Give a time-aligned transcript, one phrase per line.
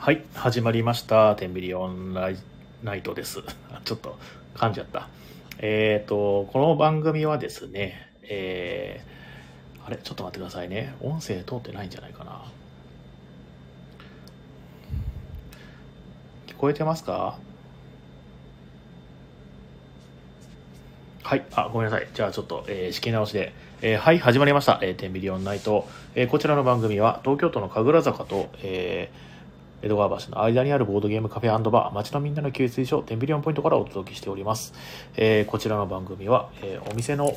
[0.00, 1.34] はい、始まりました。
[1.34, 2.36] テンビリオンライ
[2.84, 3.42] ナイトです。
[3.84, 4.16] ちょっと
[4.54, 5.08] 噛んじゃった。
[5.58, 10.94] えっ、と、この番組はですね、えー、あれ、ちょっと待ってくださいね。
[11.00, 12.42] 音声通ってないんじゃないかな。
[16.46, 17.36] 聞こえてますか？
[21.24, 21.44] はい。
[21.56, 22.08] あ、ごめんなさい。
[22.14, 23.52] じゃあちょっと、えー仕切り直しで。
[23.82, 24.78] えーはい、始まりました。
[24.80, 25.88] えー、テンビリオンナイト。
[26.14, 29.28] えーこちらの番組は、東京都の神楽坂と、えー
[29.80, 34.74] 江戸川橋の間にあるボードゲームカフェバー、街のみんなの給水所、テンビリオンポイントからお届けしております。
[35.16, 37.32] えーこちらの番組は、えーお店の、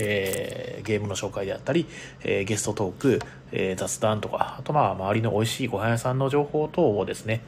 [0.00, 1.86] えーゲームの紹介であったり、
[2.24, 3.18] えーゲストトーク、
[3.52, 7.42] えー雑談とか、あとまあ、周りの美味しいご飯屋さんの情報等をですね、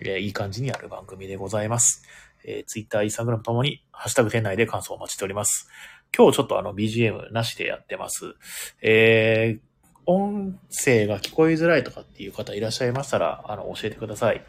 [0.00, 2.02] えーいい感じにある番組でございます。
[2.46, 5.68] えー、Twitter、Instagram ともに、ハッシュタグ店内で感想をお待ちしております。
[6.16, 8.34] 今日ちょっとあの BGM なしでやってます。
[8.80, 9.73] えー
[10.06, 14.44] 音声が聞こえづらいとかっていう方いらっしゃいましたら、あの、教えてください。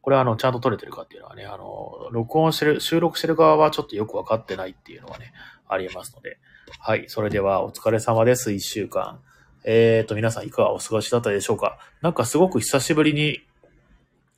[0.00, 5.32] これはあの、ちゃんと撮れてるかっていうのはね、あの、録音してる、収録してる側はちょっとよくわかってないっていうのはね、
[5.68, 6.38] ありえますので。
[6.78, 7.04] はい。
[7.08, 8.52] それでは、お疲れ様です。
[8.52, 9.20] 一週間。
[9.64, 11.78] えーと、皆さんいかがお過ごしだったでしょうか？
[12.02, 13.40] なんかすごく久しぶりに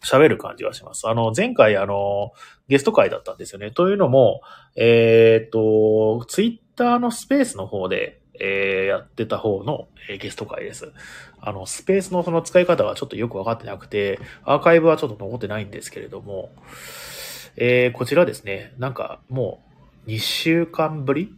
[0.05, 1.09] 喋る感じがします。
[1.09, 2.31] あの、前回あの、
[2.69, 3.73] ゲスト会だったんですよね。
[3.73, 4.43] というのも、
[4.77, 10.93] えーと、ツイッターのスペースの方で、えーやってた方の、えーゲスト会です。
[11.41, 16.51] あの、スペースのその使い方はちょっとよくわかってなくて、アーカイブはちょっと残ってないんですけれども、
[17.57, 19.63] えーこちらですね、なんかも
[20.07, 21.35] う2週間ぶり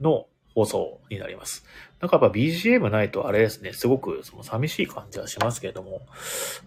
[0.00, 1.64] の放送になります。
[2.00, 6.02] なんかやっぱ BGM ないとあれですね、すごくその寂しい感じはしますけれども、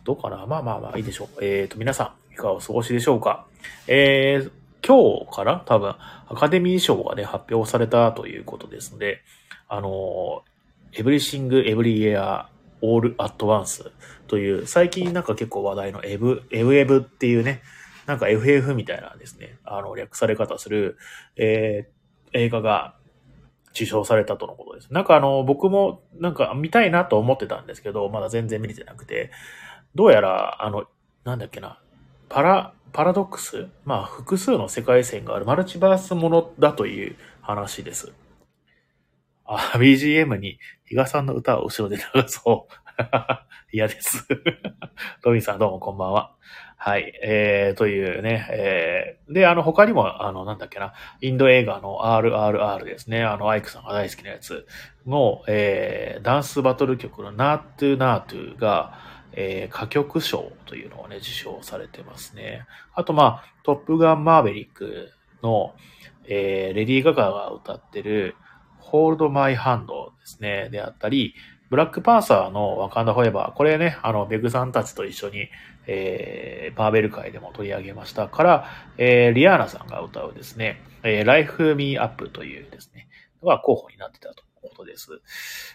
[0.03, 0.45] どうかな？
[0.47, 1.27] まあまあまあいいでしょう。
[1.41, 3.45] えーと、皆さん、いかがお過ごしでしょうか？
[3.87, 4.51] えー、
[4.85, 5.95] 今日から多分、
[6.27, 9.21] アカデミー賞がね、発表されたということですので、
[9.67, 10.43] あの、
[10.93, 12.49] エブリシング・エブリエア・
[12.81, 13.91] オール・アット・ワンス
[14.27, 17.61] という、最近なんか結構話題のエブ、エブエブっていうね、
[18.05, 20.97] なんか FF みたいなですね、あの、略され方する、
[21.35, 21.97] えー
[22.33, 22.93] 映画が
[23.71, 24.91] 受賞されたとのことです。
[24.91, 29.31] なんかあの、僕もなんか見たいなと思ってたんですけど、まだ全然見れてなくて、
[29.95, 30.87] どうやら、あの、
[31.23, 31.79] なんだっけな、
[32.27, 33.67] パラ、パラドックス？
[33.85, 38.11] まあ、複数の世界線があるマルチバースものだという話です。
[39.47, 42.73] あ、BGM に比嘉さんの歌を後ろで流そう。
[43.71, 44.27] 嫌です。
[45.23, 46.33] トミーさんどうもこんばんは。
[46.75, 47.13] はい。
[47.23, 53.23] えー、というね、えー、で、あの、他にも、あの、なんだっけな、インド映画の RRR ですね。
[53.23, 54.67] あの、アイクさんが大好きなやつ
[55.05, 58.99] の、えー、ダンスバトル曲のナートゥナートゥが、
[59.31, 62.65] えー、歌曲賞というのをね、受賞されてますね。
[62.93, 65.73] あと、まあ、トップガンマーベリックの、
[66.27, 68.35] えー、レディー・ガガが歌ってる、
[68.91, 69.91] Hold My Hand で
[70.25, 71.35] すね、であったり、
[71.69, 73.53] ブラックパンサーのワカンダフォーエバー。
[73.53, 75.49] これね、あの、ベグさんたちと一緒に、
[75.85, 78.65] えー、バーベル会でも取り上げましたから、
[78.97, 83.09] えー、リアーナさんが歌うですね、えー、Life Me Up というですね、
[83.41, 85.09] のが候補になってたということです。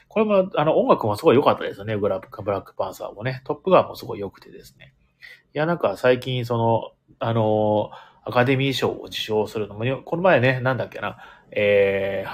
[0.09, 3.43] これも、あの、音楽もすごい良かったですよね、ブラック、ブラックパンサーもね。
[3.45, 4.95] トップガンもすごい良くてですね。
[5.55, 7.91] いや、なんか最近、その、あの
[8.25, 11.19] アカデミー賞を受賞するのも、この前ね、なんだっけな、
[11.51, 12.29] えー、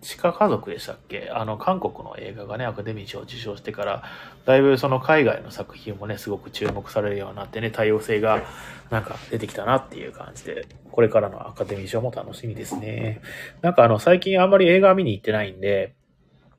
[0.00, 1.30] 地下家族でしたっけ？
[1.30, 4.02] あの、韓国の映画がね、アカデミー賞を受賞してから、
[4.46, 8.42] だいぶその海外の作品もね、すごく注目されるようになってね、多様性が
[8.90, 13.20] なんか出てきたなっていう感じで、これからのアカデミー賞も楽しみですね。
[13.60, 15.94] なんかあの、最近あんまり映画見に行ってないんで、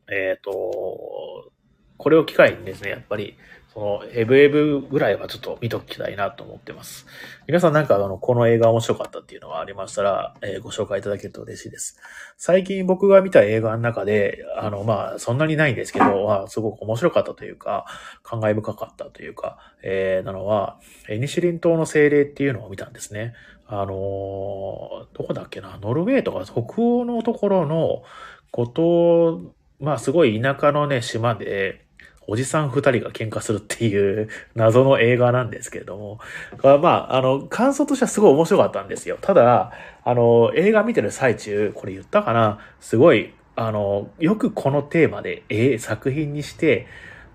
[0.09, 1.51] えっ、と、
[1.97, 3.37] これを機会にですね、やっぱり、
[3.73, 7.05] その、エブエブぐらいはちょっと見ときたいなと思ってます。
[7.47, 11.97] 皆さんなんかあの、この映画面白かったっていうのがありましたら、えーご紹介いただけると嬉しいです。
[12.37, 17.85] 最近僕が見た映画の中で、あの、まあ、そんなにないんですけど、まあ、すごく面白かったというか、
[18.23, 20.77] 感慨深かったというか、えーなのは、
[21.07, 23.33] エニシリン島の精霊っていうのを見たんですね。
[23.67, 28.03] あのーどこだっけな、ノルウェーとか北欧のところの、
[28.51, 31.85] こと、まあ、すごい田舎のね、島で、
[32.31, 36.19] おじさん二人が喧嘩するっていう謎の映画なんですけれども、
[36.63, 39.17] まあ、あ、の、感想としてはすごい面白かったんですよ。
[39.19, 39.73] ただ、
[40.05, 42.59] あの、映画見てる最中、これ言ったかな？
[42.79, 46.87] すごい、あの、よくこのテーマで、え作品にして、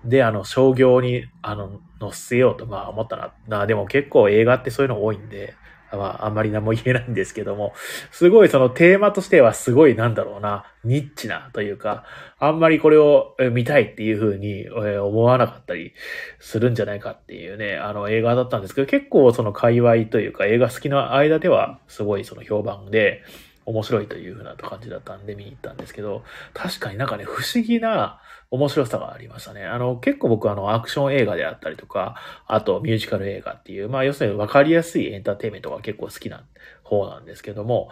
[0.03, 3.33] で、あの、商業に、あの、載せようと、まあ思ったな。
[3.47, 5.53] な、でも結構映画ってそういうの多いんで、
[5.91, 7.73] まあ、あんまり何も言えないんですけども、
[8.11, 12.03] すごいそのテーマとしてはすごいなんだろうな、ニッチなというか、
[12.39, 15.93] あんまりこれを見たいっていうふうに思わなかったり
[16.39, 23.23] するんじゃないかっていうね、あの映画だったんですけど、結構その界隈というか映画好きの間ではすごいその評判で、
[23.67, 26.23] 面白いというふうな感じだったんで見に行ったんですけど、
[26.53, 29.65] 確かになんかね、不思議な面白さがありましたね。
[29.65, 32.15] あの、結構僕あの、アクション映画であったりとか、
[32.47, 36.45] あとミュージカル映画っていう、まあ要するに分かりやすいエンターテイメントが結構好きな
[36.83, 37.89] 方なんですけども、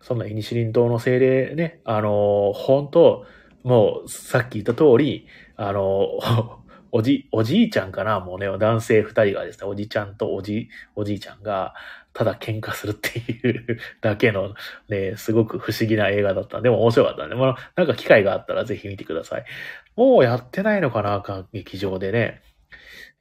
[0.00, 3.24] そんなイニシリン島の精霊ね、あの、本当
[3.62, 6.18] もうさっき言った通り、あの、
[6.94, 11.74] おじ、おじいちゃんかなもうね、男性二人がですね、おじちゃんとおじ、おじいちゃんが、
[12.14, 14.54] ただ喧嘩するっていうだけの
[14.88, 16.60] ね、すごく不思議な映画だった。
[16.60, 17.34] でも面白かったね。
[17.34, 19.44] もうなんか機会があったらぜひ見てください。
[19.96, 21.46] もうやってないのかな？
[21.52, 22.42] 劇場でね。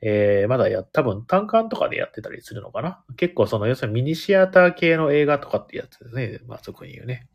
[0.03, 3.03] えー、まだや、多分単館とかでやってたりするのかな？
[3.17, 6.39] 結構その、要するにミニシアター系の映画とかってやつですね。
[6.47, 7.27] まあ、そこに言うね。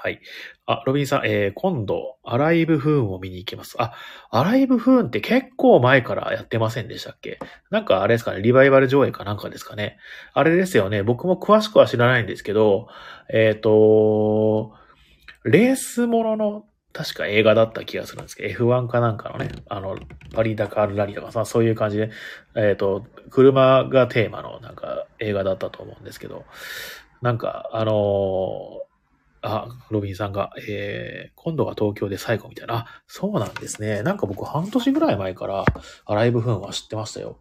[0.00, 0.20] はい。
[0.66, 3.74] あ、ロビンさん、えー、今度、アライブフーンを見に行きます。
[3.80, 3.94] あ、
[4.30, 7.40] アライブフーンって結構前からやってませんでしたっけ？
[7.70, 9.98] なんかあれですかね、リバイバル上映かなんかですかね。
[10.34, 12.86] あれですよね、僕も詳しくは知らないんですけど、
[13.28, 14.72] えっ、ー、と、
[15.44, 19.98] レースものの確か映画だった気がするんですけど、F1 かなんかのね、あの、
[20.32, 22.10] パリダカールラリーとかさ、そういう感じで、
[22.54, 26.44] えっ、ー、と、車がテーマのなんか映画だったと思うんですけど、
[27.20, 28.87] なんか、あのー
[29.48, 32.74] あ、ロビンさんが、えー、今度は東京で最後みたいな。
[32.74, 34.02] あ、そうなんですね。
[34.02, 35.64] なんか僕半年ぐらい前から
[36.04, 37.38] アライブフーンは知ってましたよ。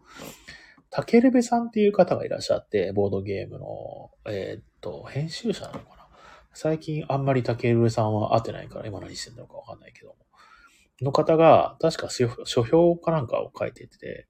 [0.89, 6.07] タケルベさんっていう方がいらっしゃって、ボードゲームの、えー、っと、編集者なのかな。
[6.53, 10.15] 最近あんまりタケルベさんは会ってないから今何してんのかわかんないけども。
[11.01, 14.27] の方が、確か書評かなんかを書いてて、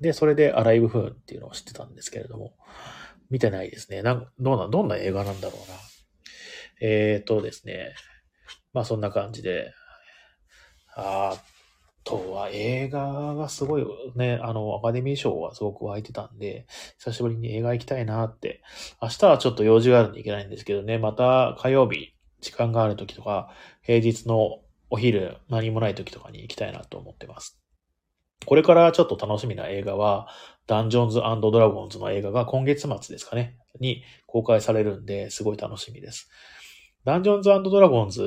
[0.00, 2.54] で、それでアライブフーンっていうのを知ってたんですけれども、
[3.30, 4.02] 見てないですね。
[4.02, 5.76] なん、どうな、どんな映画なんだろうな。
[6.80, 7.94] えっ、ー、とですね。
[8.72, 9.72] まあそんな感じで。
[10.94, 11.36] あ
[12.04, 16.66] とは映画がすごいね、あの、アカデミー賞はすごく湧いてたんで、
[16.98, 18.62] 久しぶりに映画行きたいなって。
[19.02, 23.50] 明日はちょっと用事があるんで行けないんですけどね、また火曜日、時間がある時とか、
[23.82, 27.58] 平日のお昼、何もない時とかに行きたいなと思ってます。
[28.44, 30.28] これからちょっと楽しみな映画は、
[30.68, 36.28] ダンジョンズドラゴンズの映画が今月末ですかね、に公開されるんで、すごい楽しみです。
[37.06, 38.20] ダンジョンズドラゴンズ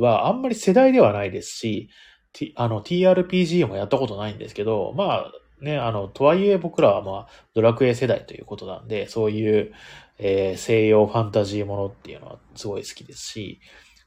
[0.00, 1.90] はあんまり世代ではないですし、
[2.32, 9.72] T、あの TRPG もやったことないんですけど、まあね、あの、とはいえ僕らはまあドラクエ世代ということなんで、そういう、
[10.18, 13.60] えー、西洋ファンタジーものっていうのはすごい好きですし、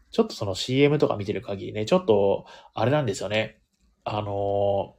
[0.10, 3.60] ちょっとその CM とか見てる限りね、ちょっと、あれなんですよね。
[4.06, 4.96] あの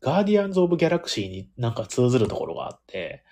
[0.00, 3.24] ガーディアンズ・オブ・ギャラクシーになんか通ずるところがあって、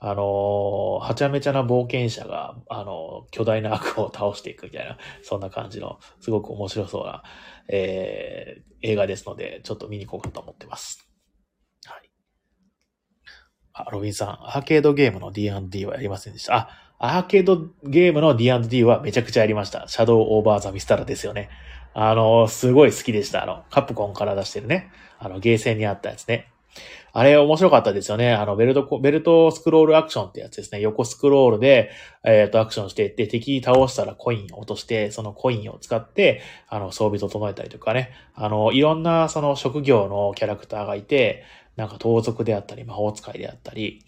[0.00, 7.24] あのはちゃめちゃな冒険者が、あの巨大な悪を倒していくみたいな、そんな感じの、すごく面白そうな、
[7.68, 11.08] えー、映画ですので、ちょっと見に行こうかと思ってます。
[11.84, 12.10] はい。
[13.72, 16.54] あ、ロビンさん、アーケードゲームの D&D はやりませんでした。
[16.54, 19.88] あ、アーケードゲームの D&D はめちゃくちゃやりました。
[19.88, 21.50] シャドウオーバーザミスタラですよね。
[21.94, 23.42] あの、すごい好きでした。
[23.42, 24.92] あの、カプコンから出してるね。
[25.18, 26.52] あの、ゲーセンにあったやつね。
[27.12, 28.32] あれ面白かったですよね。
[28.32, 30.80] あの、ベルト、ベルトスクロールアクションってやつですね。
[30.80, 31.90] 横スクロールで、
[32.24, 38.12] えっ、ー、と、アクションしていって、敵倒したらコインを落として、そのコインを使って、あの、装備整えたりとかね。
[38.34, 41.44] あの、いろんな、その職業のキャラクターがいて、
[41.76, 44.04] なんか盗賊であったり、魔法使いであったり、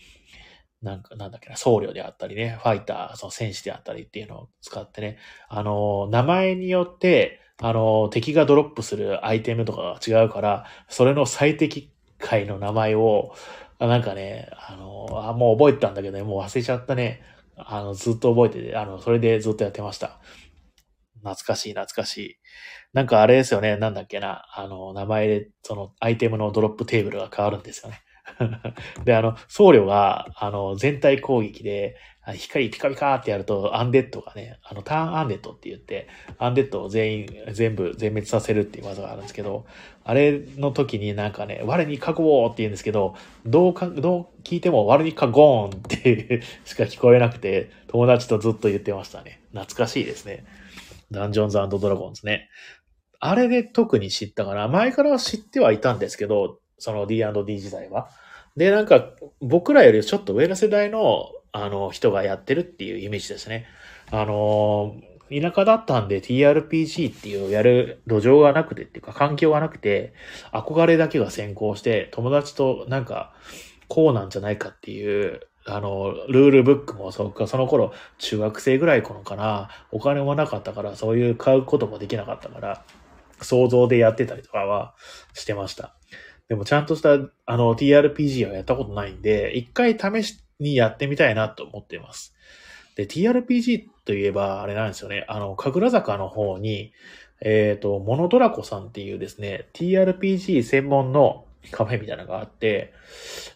[0.83, 5.19] なんか、なんだっけな、僧侶であったりね、ファイター、その戦士であったりっていうのを使ってね、
[5.49, 13.33] あの、名前によって、あの、敵がドロップするアイテムとかが違うから、それの最適回の名前を、
[13.79, 17.23] なんかね、あの、あもう覚えてたんだけどね、もう忘れちゃったね。
[17.57, 20.21] あの、ずっと覚えてて、あの、それでずっとやってました。
[21.17, 22.37] 懐かしい、懐かしい。
[22.93, 28.01] なんかあれですよね、なんだっけな、あの、名前で、その、アイテムのドロップテーブルが変わるんですよね。
[29.05, 31.97] で、あの、僧侶が、あの、全体攻撃で、
[32.35, 36.09] 光ピカピカってやると、アンデッドがね、あの、ターンアンデッドって言って、
[36.39, 39.67] アンデッドを全員、全部全滅させるっていう技があるんですけど、
[40.11, 43.15] あれの時になんかね、我にかごーって言うんですけど、
[43.47, 49.41] どうか、どう聞いても我にかごーんってしか聞こえなくて、友達とずっと言ってましたね。
[49.53, 50.45] 懐かしいですね。
[51.13, 52.49] ダンジョンズドラゴンズね。
[53.21, 54.67] あれで特に知ったかな。
[54.67, 58.11] 前から知ってはいたんですけど、その D&D 時代は。
[58.57, 63.67] で、なんか、僕らよりちょっと上の世代の、あの、人がやってるっていうイメージですね。
[64.11, 64.97] あの、
[65.31, 70.13] 田舎だったんで TRPG っていうやる路上がなくてっていうか環境がなくて、
[70.53, 73.33] 憧れだけが先行して、友達となんか、
[73.89, 82.85] こうなんじゃないかっていう、あの、ルールブックもそうか、その頃、中学生ぐらい頃かな、お金もなかったから、そういう買うこともできなかったから、
[83.41, 84.95] 想像でやってたりとかは
[85.35, 85.95] してました。
[86.49, 92.35] でもちゃんとした、あの、TRPG はやったことないんで、一回試しにやってみたいなと思っています。
[92.97, 95.25] で、TRPG といえば、あれなんですよね。
[95.29, 96.93] あの、神楽坂の方に、
[97.41, 102.93] えっ、と、モノドラコさんっていうですね、TRPG 専門のカフェみたいなのがあって、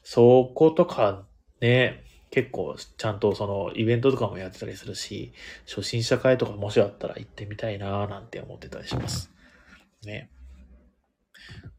[0.03, 1.25] そことか
[1.61, 5.33] ね、結構ちゃんとそのイベントとかもやってたりするし、
[5.69, 9.31] 初心者会とかもしあったら行ってみたいなーなんて思ってたりします。
[10.05, 10.29] ね。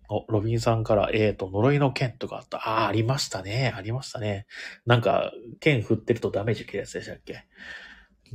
[0.10, 2.58] お、ロビンさんから、えーと、呪いの剣とかあった。
[2.58, 3.74] ああ、ありましたね。
[3.76, 4.46] ありましたね。
[4.86, 7.46] なんか、剣振ってるとダメージ受けるやつでしたっけ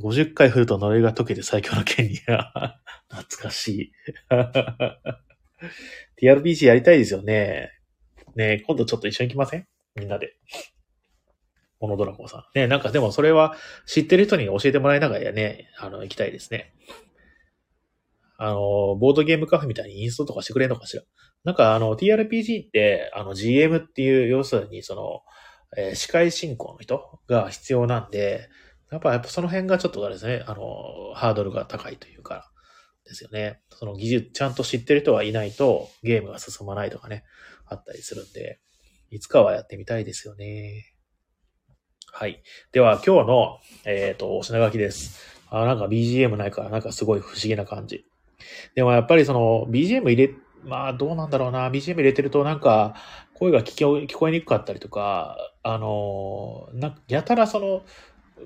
[0.01, 2.17] ?50 回振ると呪いが解けて最強の剣に。
[3.09, 3.91] 懐かしい。
[6.21, 7.71] TRPG やりたいですよね。
[8.35, 9.67] ね今度ちょっと一緒に行きません？
[9.95, 10.35] みんなで。
[11.79, 12.59] モノドラゴンさん。
[12.59, 16.73] ねなんかでもそれは知ってる人に教えてもらいながらね、あの、行きたいですね。
[18.37, 21.03] あの、ボードゲームカフェみたいにインストとかしてくれるのかしら？
[21.43, 25.21] なんかあの、TRPG って、あの、GM っていう、要するにその、
[25.77, 28.49] えー司会進行の人が必要なんで、
[28.91, 32.51] やっぱ、やっぱその辺がちょっとあれですね、あの、ハードルが高いというか、
[33.05, 33.61] ですよね。
[33.69, 37.23] その技術、ちゃんと知ってる人はいないとゲームが進まないとかね、
[37.65, 38.59] あったりするんで、
[39.09, 40.93] いつかはやってみたいですよね。
[42.11, 42.43] はい。
[42.71, 45.19] では、今日の、えっ、と、お品書きです。
[45.49, 48.05] あ、なんか BGM ないから、なんかすごい不思議な感じ。
[48.75, 50.33] でもやっぱりその BGM 入れ、
[50.63, 51.69] まあどうなんだろうな。
[51.69, 52.95] BGM 入れてるとなんか
[53.33, 57.83] 声が聞こえ聞こえにくかったりとか、あの、なやたらその、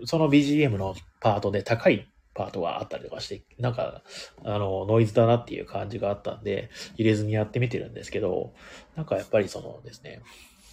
[0.05, 4.03] その BGM のパートで高いパートがあったりとかして、なんか、
[4.43, 8.53] あの、ノイズだなっていう感じがあったんで、入れずにやってみてるんですけど、
[8.95, 10.21] なんかやっぱりそのですね、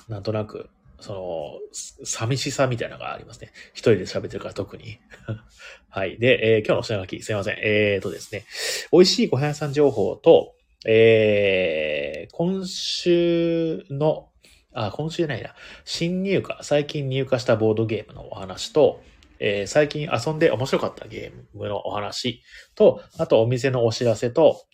[0.08, 0.68] なんとなく、
[1.00, 3.52] その、寂しさみたいなのがありますね。
[3.72, 4.98] 一人で喋ってるから特に。
[5.88, 6.18] はい。
[6.18, 7.56] で、えー今日のお品書き、すいません。
[7.60, 8.44] えーとですね、
[8.92, 10.54] 美味しいご飯屋さん情報と、
[10.86, 14.30] えー、今週の、
[14.74, 19.02] あ、今週じゃないな、新入荷、最近入荷したボードゲームのお話と、
[19.38, 22.42] えー最近遊んで面白かったゲームのお話
[22.74, 24.64] と、あとお店のお知らせと、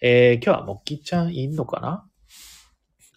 [0.00, 2.04] えー今日はもっきちゃんいんのかな？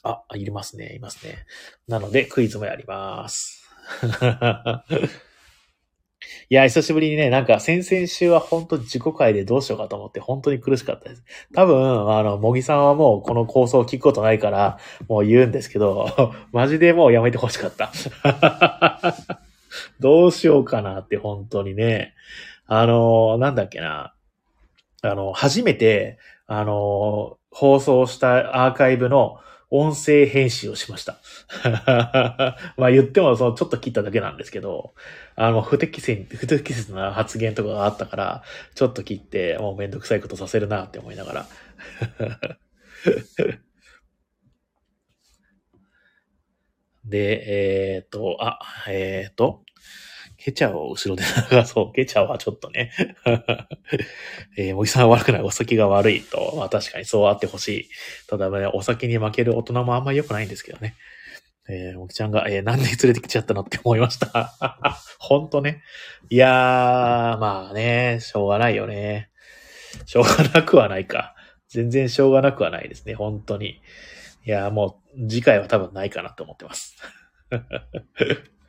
[0.03, 1.45] あ、いりますね、いますね。
[1.87, 3.63] なので、クイズもやります。
[6.49, 11.23] いや、久しぶりにね、なんか先々週は本当自己回でどうしようかと思って本当に苦しかったです。
[11.53, 17.91] 多分、あの、もぎさんはもうこの構想を聞くことないから、もう言うんですけど、 マジでもうやめてほしかった。
[19.99, 22.13] どうしようかなって本当にね。
[22.67, 24.13] あの、なんだっけな。
[25.01, 29.37] あの、初めて、あの、放送したアーカイブの
[29.71, 31.17] 音声編集をしました。
[32.77, 34.93] まあ言ってもそのちょっと切っただけなんですけど、
[35.35, 38.43] あの、不適切、不適切な発言とかがあったから、
[38.75, 41.47] ちょっと切って、もうめんどくさいことさせるなって思いながら。
[47.05, 49.63] で、えっ、と、あ、えっ、と、
[50.43, 51.93] ケチャを後ろで流そう。
[51.93, 52.91] ケチャはちょっとね。
[54.57, 55.41] えー、もぎさんは悪くない。
[55.41, 56.55] お酒が悪いと。
[56.57, 57.89] まあ確かにそうあってほしい。
[58.27, 60.95] ただね、お酒に負ける大人もあんまり良くないんですけどね。
[61.69, 64.51] えー、もぎちゃんが、えー、なんで連れてきちゃったのって思いました。
[65.19, 65.83] ほんとね。
[66.29, 66.51] いやー、
[67.37, 69.29] まあね、しょうがないよね。
[70.05, 71.35] しょうがなくはないか。
[71.69, 73.13] 全然しょうがなくはないですね。
[73.13, 73.81] 本当に。
[74.43, 76.95] いやー、もう次回は多分ないかなと思ってます。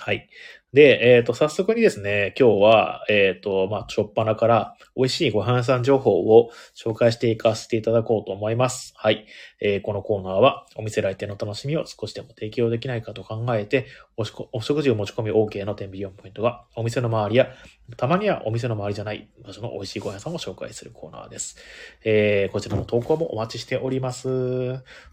[0.00, 0.28] はい。
[0.72, 8.92] で、えっ、と、早速にですね、今日は、えっ、と、まあ、初っ端から美味しいご飯屋さん情報を紹介していかせていただこうと思います。
[8.96, 9.26] はい。
[9.60, 13.86] えーこのコーナーは、お店来店の楽しみを少しでも提供できないかと考えて、
[14.16, 17.48] おしお食事を持ち込み OK の天秤4ポイントが、お店の周りや、
[17.96, 21.56] たまにはお店の周りじゃない場所の美味しいご飯屋さんを紹介するコーナーです。
[22.04, 24.28] えーこちらの投稿もお待ちしております。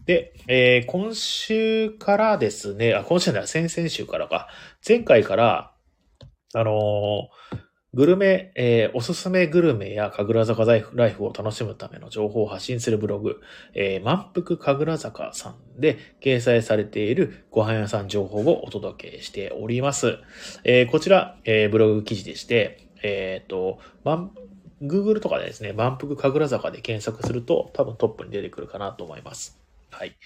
[0.06, 4.48] で、えー今週からですね、あ、今週じゃない、先々週からか、
[4.86, 5.47] 前回から、
[6.54, 13.40] あのーグルメ、えーおすすめグルメや神楽坂ライフを楽しむための情報を発信するブログ、
[13.72, 20.18] えー満腹神楽坂さんで掲載されているご飯屋さん情報をお届けしております。
[20.64, 24.32] えーこちら、えーブログ記事でして、えっ、と、満
[24.82, 29.58] Google とかでですね、満腹神楽坂で検索すると多分トップに出てくるかなと思います。
[29.90, 30.16] はい。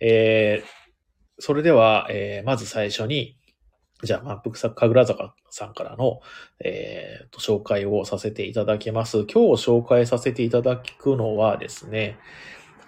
[0.00, 0.84] えー
[1.40, 3.36] それでは、えーまず最初に、
[4.02, 6.20] じゃあ、満腹さ神楽坂さんからの、
[6.60, 9.18] えーと、紹介をさせていただきます。
[9.18, 12.18] 今日紹介させていただくのはですね、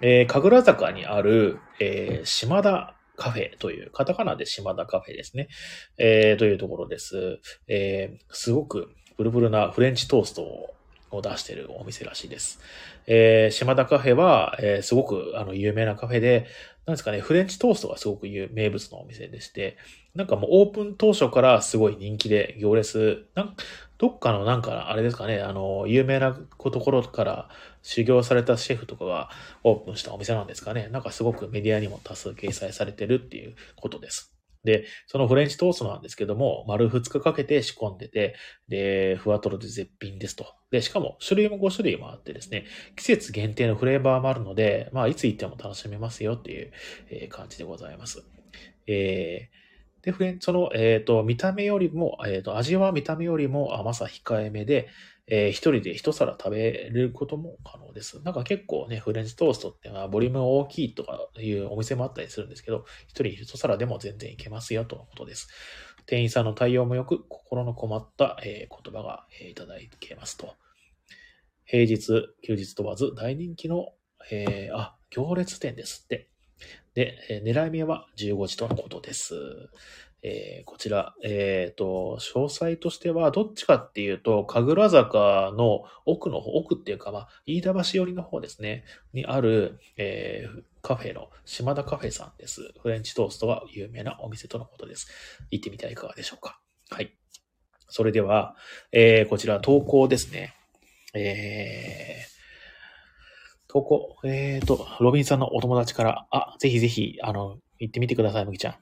[0.00, 5.48] えー神楽坂にある、えー島田カフェという、カタカナで島田カフェですね。
[5.96, 7.38] えーというところです。
[7.68, 10.72] えーすごくブルブルなフレンチトーストを
[11.12, 12.58] を出してるお店らしいです。
[13.06, 16.46] えー、島田カフェは、えーすごくあの有名なカフェで、
[16.84, 19.76] なんですかね、フレンチトーストがすごく有名物のお店でして、
[20.16, 23.56] なんかもうオープン当初からすごい人気で行列、なん
[23.98, 27.48] どっかのなんかあれですかね、あの、有名なところから
[27.82, 29.30] 修行されたシェフとかが
[29.62, 30.88] オープンしたお店なんですかね。
[30.88, 34.36] なんかすごくメディアにも多数掲載されてるっていうことです。
[34.64, 38.34] で、そのフレンチトーストなんですけども、丸2日かけて仕込んでて、
[38.68, 40.46] で、ふわとろで絶品ですと。
[40.70, 48.24] で、しかも種類も5種類もあってですね、季節限定のフレーバーもあるので、まあ、いつ行っても楽しめますよっていう、感じでございます。
[48.88, 49.66] えー
[50.06, 54.88] で、その、えっ、と、見た目よりも、えっ、と、味は見た目よりも甘さ控えめで、
[55.26, 58.22] えー一人で一皿食べることも可能です。
[58.22, 65.48] なんか結構ね、フレンチトーストってまあボリューム大きいとかいうお店もあったりするんですけど、一人一皿でも全然いけますよとのことです。
[66.06, 70.54] 店員さんの対応もよく、心の困った、えー言葉が、えーいただけますと。
[71.64, 73.94] 平日、休日問わず大人気の、
[74.30, 76.28] えーあ、行列店ですって。
[76.94, 79.34] で、狙い目は15時とのことです。
[80.22, 92.72] えーこちら、えっ、と、詳細としては、どっちかっていうと、神楽坂の奥の方、奥っていうか、まあ、飯田橋寄りの方ですね、にある、えーカフェの島田カフェさんです。
[92.80, 95.08] フレンチトーストが有名なお店とのことです。
[95.50, 96.60] 行ってみてはいかがでしょうか。
[96.90, 97.12] はい。
[97.88, 98.54] それでは、
[98.92, 100.54] えーこちら投稿ですね。
[101.12, 102.35] えー
[103.76, 108.76] 投稿、えーと、ロビンさんのお友達から、あ、ぜひぜひ、あの、行ってみてください、むぎちゃん。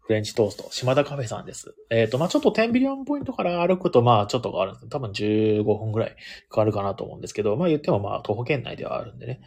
[0.00, 1.76] フレンチトースト、島田カフェさんです。
[1.90, 6.16] えっ、と、まあちょっと10ビリオンポイントから歩くと、まあちょっと変わるんです多分15分ぐらい
[6.52, 9.40] 変わるかなと思うんですけど、まあ言ってもまあ徒歩圏内ではあるんでね、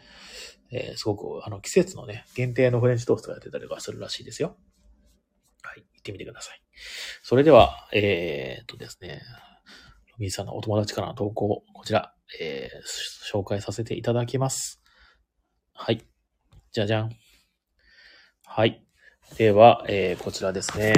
[0.70, 4.56] えーすごく、あの、季節のね、限定のフレンチトーストがやってたりとかするらしいですよ。
[5.62, 6.62] はい、行ってみてください。
[7.22, 9.20] それでは、えっ、とですね、
[10.14, 14.80] ロビンさんのお友達からの投稿、こちら、えー紹介させていただきます。
[15.72, 16.02] はい。
[16.72, 17.10] じゃじゃん。
[18.46, 18.84] はい。
[19.36, 20.92] では、えーこちらですね、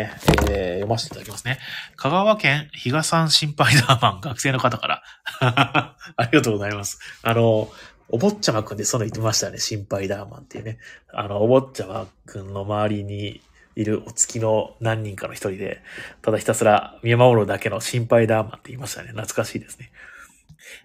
[0.51, 1.59] えー読ませていただきますね。
[1.97, 5.03] 香川県比嘉さん心配ダーマン学生の方から。
[5.41, 5.97] あ
[6.31, 6.99] りがとうございます。
[7.23, 7.71] あの、
[8.09, 9.59] お坊ちゃまくんでその言ってましたね。
[9.59, 10.79] 心配ダーマンっていうね。
[11.09, 13.41] あの、お坊ちゃまくんの周りに
[13.77, 15.83] いるお月の何人かの一人で、
[16.23, 19.09] ただひたすら見守るだけの心配ダーマンって言いましたね。
[19.09, 19.93] 懐かしいですね。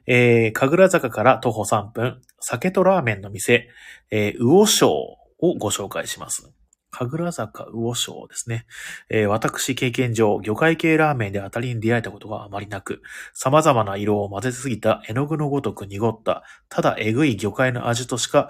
[0.06, 3.70] えー、神楽坂から徒歩3分、酒とラーメンの店、
[4.12, 5.18] えー、魚章を
[5.58, 6.52] ご紹介します。
[6.92, 8.66] 神楽坂魚章ですね。
[9.10, 13.02] えー私経験上、魚介系ラーメンで当たりに出会えたことがあまりなく、
[13.34, 18.50] 様々な色を混ぜすぎた絵の具のごとく濁った、ただえぐい魚介の味としか、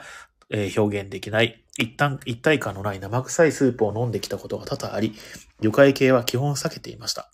[0.52, 5.14] えー表現できない、一旦一体感のない生臭いスープを飲んできたことが多々あり、
[5.62, 7.32] 魚介系は基本避けていました。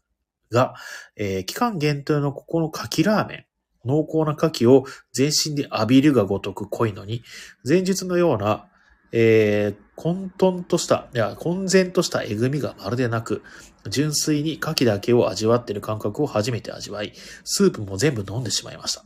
[0.51, 0.75] が、
[1.15, 3.45] えー期間限定のここの牡蠣ラーメン、
[3.87, 7.23] 濃厚な牡蠣を全身で浴びるがごとく濃いのに、
[7.67, 8.67] 前述のような、
[9.11, 13.41] えー混沌とした、いや、混然としたえぐみがまるでなく、
[13.89, 19.03] 純粋に牡蠣だけを味わっている感覚を初めて味わい、スープも全部飲んでしまいました。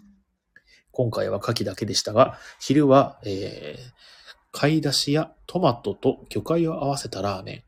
[0.91, 4.11] 今回は牡蠣だけでしたが、昼は、えー
[4.51, 7.63] 貝出しやトマトと魚介を合わせたラーメン。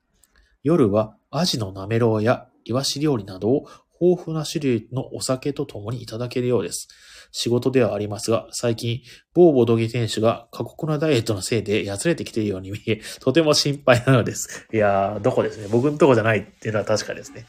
[0.64, 3.68] 夜はアジのなめろうやイワシ料理などを
[4.02, 6.90] 豊富な種類のお酒と共にいただけるようです。
[7.32, 9.02] 仕事ではありますが、最近、
[9.34, 14.68] 某ボドギ店主が過酷なダイエットのせいでやつれてきているように見え、とても心配なのです。
[14.74, 15.68] いやー、どこですね。
[15.70, 17.46] 僕のとこじゃないっていうのは確かですね。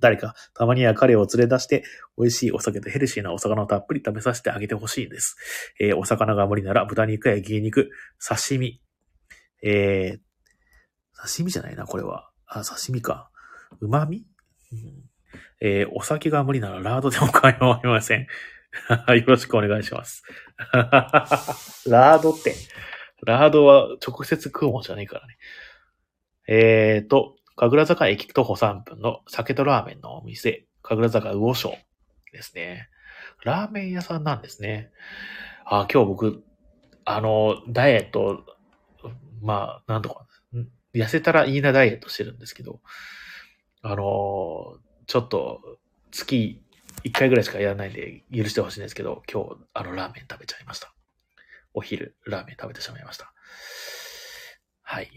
[0.00, 1.82] 誰か、たまには彼を連れ出して、
[2.16, 5.36] 美味しいお酒とヘルシーなお魚をたっぷり食べさせてあげてほしいんです。
[5.80, 7.90] えーお魚が無理なら豚肉や牛肉、
[8.26, 8.80] 刺身、
[9.62, 12.30] えー、刺身じゃないな、これは。
[12.46, 13.30] あ、刺身か。
[13.80, 14.26] 旨味、
[14.72, 15.08] うん
[15.60, 18.26] えーお酒が無理ならラードでも構いません。
[19.16, 20.22] よろしくお願いします。
[21.90, 22.54] ラードって、
[23.26, 25.38] ラードは直接食うもんじゃねえからね。
[26.46, 31.76] えーと、神楽坂駅徒歩3分の酒とラーメンのお店、神楽坂魚章
[32.32, 32.88] ですね。
[33.42, 34.92] ラーメン屋さんなんですね。
[35.64, 36.44] あ、今日僕、
[37.04, 38.44] あの、ダイエット、
[39.42, 40.24] まあ、なんとか、
[40.94, 42.78] 痩せたらいいなダイエットしてるんですけど、
[43.82, 44.76] あの、
[45.08, 45.78] ちょっと、
[46.12, 46.62] 月
[47.02, 50.94] 1回ぐらいしかやらないんで許してほしいんですけど、今日、あの、ラーメン食べちゃいました。
[51.74, 53.32] お昼、ラーメン食べてしまいました。
[54.82, 55.10] はい。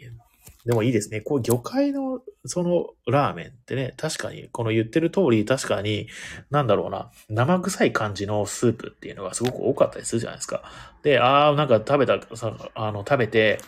[0.65, 1.21] でもいいですね。
[1.21, 6.07] こう、魚介の、その、ラーメンってね、確かに、この言ってる通り、確かに、
[6.51, 10.63] なんだろうな、生臭い感じのスープっていうのがすごく多かったりするじゃないですか。
[11.01, 13.59] で、ああ、なんか食べた、さあの、食べて、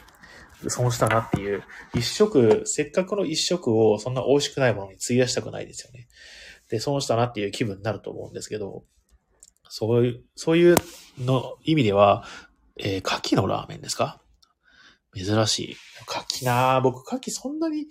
[0.69, 1.63] 損したなっていう、
[1.95, 6.07] 一食、せっかくの一食をそんな美味しくないものに費やしたくないですよね。
[6.69, 8.85] で、損したなっていう気分になると思うんですけど、
[9.67, 10.77] そういう、そういう
[11.19, 12.23] の意味では、
[12.77, 14.21] えー、牡蠣のラーメンですか？
[15.15, 15.77] 珍しい。
[16.07, 17.89] 牡蠣な僕牡蠣そんなに好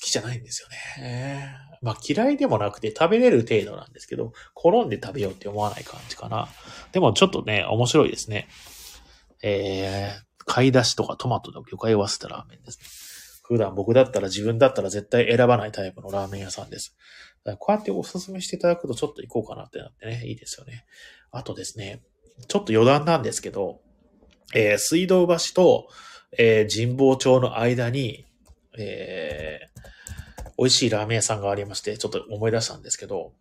[0.00, 1.56] きじゃないんですよね。
[1.82, 6.48] まあ嫌いでもなくて食べれる程度なんですけど、好んで食べようって思わない感じかな。
[6.92, 8.48] でもちょっとね、面白いですね。
[9.42, 12.86] えー、買い出しとかトマトと魚介を合わせたラーメンですね。
[13.46, 16.96] 普段僕だったら自分だったら絶対選ばないタイプのラーメン屋さんです。
[17.58, 20.86] こうやっておすすめしていただくとちょっと行こうかなってなってね、いいですよね。
[21.30, 22.02] あとですね、
[22.48, 23.80] ちょっと余談なんですけど、
[24.54, 25.88] えー、水道橋と、
[26.38, 28.24] えー、神保町の間に、
[28.78, 33.32] えー、美味しいラーメン屋さんがありまして、ちょっと思い出したんですけど、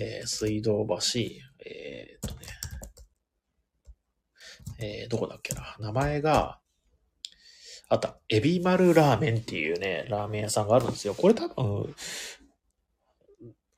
[0.00, 0.96] えー、水道橋、
[1.64, 2.46] えー、っとね、
[4.78, 5.76] えー、どこだっけな。
[5.78, 6.58] 名前が、
[7.88, 11.14] あった、エビ丸ラーメンっていうね、ラーメン屋さんがあるんですよ。
[11.14, 11.94] これ多分、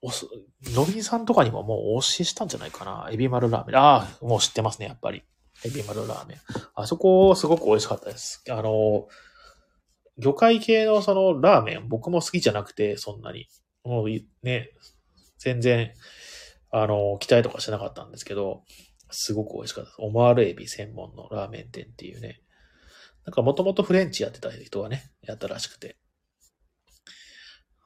[0.00, 0.26] おす、
[0.74, 3.08] のびさんとかにももうお教えしたんじゃないかな。
[3.12, 3.76] エビ丸ラーメン。
[3.76, 5.24] ああ、もう知ってますね、やっぱり。
[5.64, 6.38] エビ丸ラーメン。
[6.74, 8.44] あそこ、すごく美味しかったです。
[8.48, 9.08] あの、
[10.18, 13.48] 魚介系のそのラーメン、僕も好きじゃなくて、そんなに。
[13.84, 14.08] もう
[14.42, 14.70] ね、
[15.38, 15.92] 全然、
[16.70, 18.62] あの、期待とかしてなかったんですけど、
[19.10, 19.96] すごく美味しかったです。
[20.00, 22.42] オマールエビ専門のラーメン店っていうね。
[23.24, 25.96] なんかもともとフレンチやってた人がね、やったらしくて、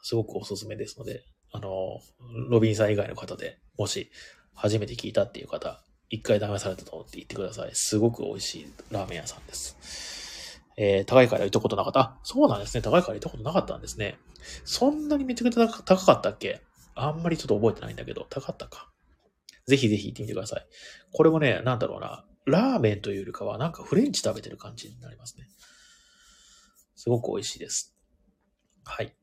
[0.02, 2.00] すごくおすすめですので、あの、
[2.48, 4.10] ロビンさん以外の方で、もし
[4.54, 7.70] 初めて聞いたっていう方、一回試されたと思って言ってください。
[7.72, 10.60] すごく美味しいラーメン屋さんです。
[10.76, 12.00] えー、高いから行ったことなかった。
[12.00, 12.82] あ、そうなんですね。
[12.82, 14.18] 高いから行ったことなかったんですね。
[14.64, 16.60] そんなにめちゃくちゃ高かったっけ？
[16.94, 18.90] あんまりちょっと覚えてないんだけど、高かったか。
[19.66, 20.66] ぜひぜひ行ってみてください。
[21.14, 22.26] これもね、なんだろうな。
[22.44, 25.46] ラーメンというよりかは、なんかフレンチ食べてる感じになりますね。
[26.94, 27.96] すごく美味しいです。
[28.84, 29.14] はい。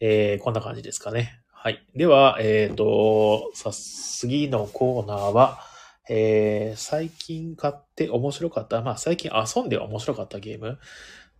[0.00, 1.40] えー、こんな感じですかね。
[1.52, 1.86] はい。
[1.94, 5.60] では、えっ、ー、と、さ、次のコーナーは、
[6.08, 10.78] えー、最近買って面白かった、まあ最近遊んで面白かったゲーム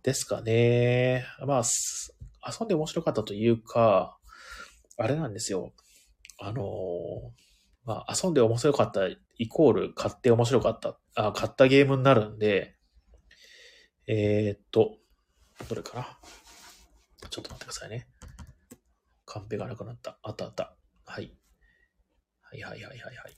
[0.03, 1.25] ですかね。
[1.45, 1.63] まあ、
[2.49, 4.17] 遊んで面白かったというか、
[4.97, 5.73] あれなんですよ。
[6.39, 6.65] あのー、
[7.85, 12.75] まあ遊んで面白かったイコール買って面白かった、あ、買ったゲームになるんで、
[14.07, 14.97] えー、っと、
[15.69, 16.17] どれかな？
[17.29, 18.07] ちょっと待ってくださいね。
[19.25, 20.17] カンペがなくなった。
[20.23, 20.75] あったあった。
[21.05, 21.33] はい。
[22.41, 23.33] はいはいはいはいはい。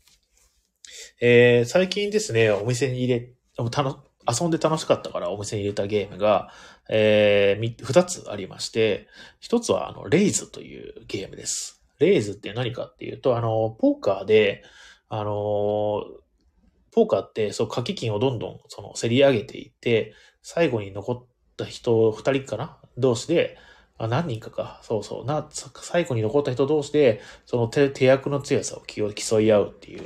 [1.21, 6.51] えー、最近ですね、お店に入れ、遊んで楽しかったからお店に入れたゲームが、
[6.89, 9.07] えー、二つありまして、
[9.39, 11.81] 一つは、あの、レイズというゲームです。
[11.99, 14.63] レイズって何かっていうと、あの、ポーカーで、
[15.07, 16.03] あの、
[16.91, 21.25] ポーカーって、そう、掛け金をどんどん、その、競り上げていって、最後に残っ
[21.55, 22.77] た人、二人かな？
[22.97, 23.57] 同士で、
[23.97, 24.81] あ、何人かか。
[24.83, 25.25] そうそう。
[25.25, 30.03] な、最後に残った人同士で、その手手役の強さを競い合うっていう、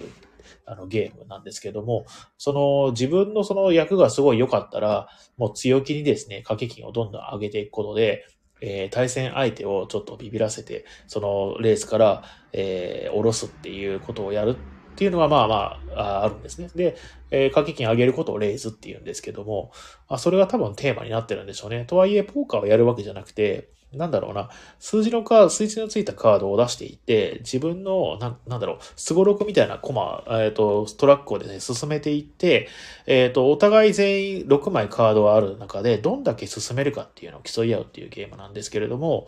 [0.69, 2.05] あのゲームなんですけども、
[2.37, 8.25] その自分のその役がすごい良かったら、もう強気にですね、掛け金をどんどん上げていくことで、
[8.61, 14.55] えー、対戦相手をちょっとビビらせて、そのレースから、えー、下ろすっていうことをやるっ
[14.95, 15.55] ていうのはまあま
[15.95, 16.69] あ、あるんですね。
[16.75, 16.97] で、
[17.31, 19.71] えー、掛け金上げることをレイズっていうんですけども、
[20.07, 21.85] あそれが多分テーマになってるんでしょうね。
[21.85, 32.69] とはいえ、ポーカーをやるわけじゃなくて、なんだろうな、数字のカード、数字のついたカードを出していて、自分の、ななんだろう、スゴロクみたいなコマ、えっ、ー、と、トラックをですね、進めていって、
[33.07, 39.27] えっ、ー、と、お互い全員6枚カードがある中で、どんだけ進めるかっていうのを競い合うっていうゲームなんですけれども、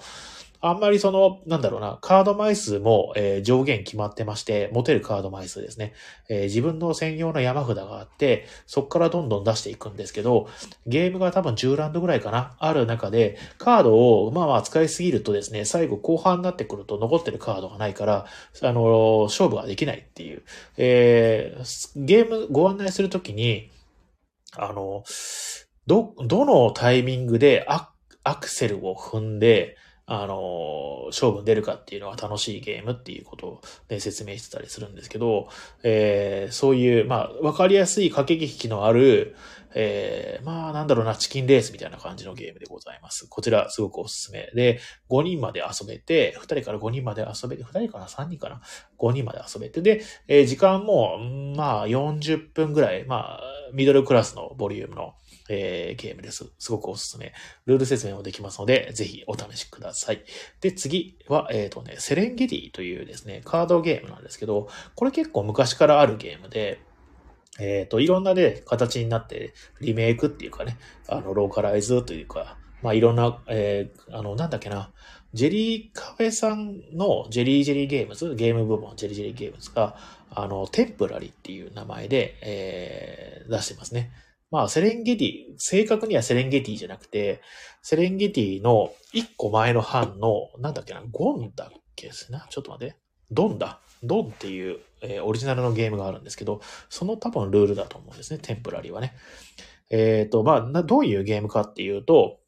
[0.61, 5.93] あんまりその、なんだろうな、カード枚数も、えー、上限決まってまして、持てるカード枚数ですね、
[6.29, 10.47] えー、自分の専用の山札があって、そこからどんどん出していくんですけど、
[10.85, 13.95] ゲームが多分10ラウンドぐらいかな、ある中で、カード
[14.25, 18.25] をまあまあ使いすぎるとですね、最後後半になってくると残ってるカードがないから、
[18.61, 20.43] あの、勝負ができないっていう。
[20.77, 23.71] えー、ゲームご案内するときに、
[24.55, 25.03] あの、
[25.87, 33.61] ど、どのタイミングでアクセルを踏んで、あの、勝負に出るかっていうのは楽しいゲームっていうことを、
[33.99, 35.47] 説明してたりするんですけど、
[35.83, 39.35] えー、そういう、まあ、わかりやすい駆け引きのある、
[39.73, 43.27] えー、まあ、なんだろうな、チキンレースみたいな感じのゲームでございます。
[43.27, 44.49] こちら、すごくおすすめ。
[44.53, 48.61] で、5人まで遊べて、2人から5人まで遊べて、2人かな ?3 人かな
[48.99, 51.19] ?5 人まで遊べて、で、えー、時間も、
[51.55, 53.41] まあ、40分ぐらい、まあ、
[53.73, 55.13] ミドルクラスのボリュームの
[55.49, 56.49] えー、ゲームです。
[56.59, 57.33] すごくおすすめ。
[57.65, 60.23] ルール説明もできますので、ぜひお試しください。
[60.61, 66.81] で、次は、えっ、ー、とね、セレンゲティというですね、カードゲームなんですけど、これ結構昔からあるゲームで、
[67.59, 70.77] えっ、ー、と、いろんなね、形になって、リメイクっていうかね、
[71.07, 74.91] あの、ローカライズというか、まあ、いろんな、えー、あの、なんだっけな、
[75.33, 79.95] ジェリーカフェさんのジェリージェリーゲームズ、ゲーム部門ジェリージェリーゲームズが、
[80.29, 84.11] あの、テンプラリっていう名前で、えー、出してますね。
[84.51, 87.41] まあ、セレンゲティ、正確にはセレンゲティじゃなくて、
[87.81, 92.41] セレンゲティの一個前の班の、なんだっけな、ゴンだっけですね。
[92.49, 92.97] ちょっと待って。
[93.31, 93.79] ドンだ。
[94.03, 96.59] ドンっていう、えー、オリジナルのゲームがあるんですけど、
[96.89, 98.39] その多分ルールだと思うんですね。
[98.41, 99.13] テンプラリーはね。
[99.89, 102.41] えっ、ー、と、まあ、どういうゲームかっていうと、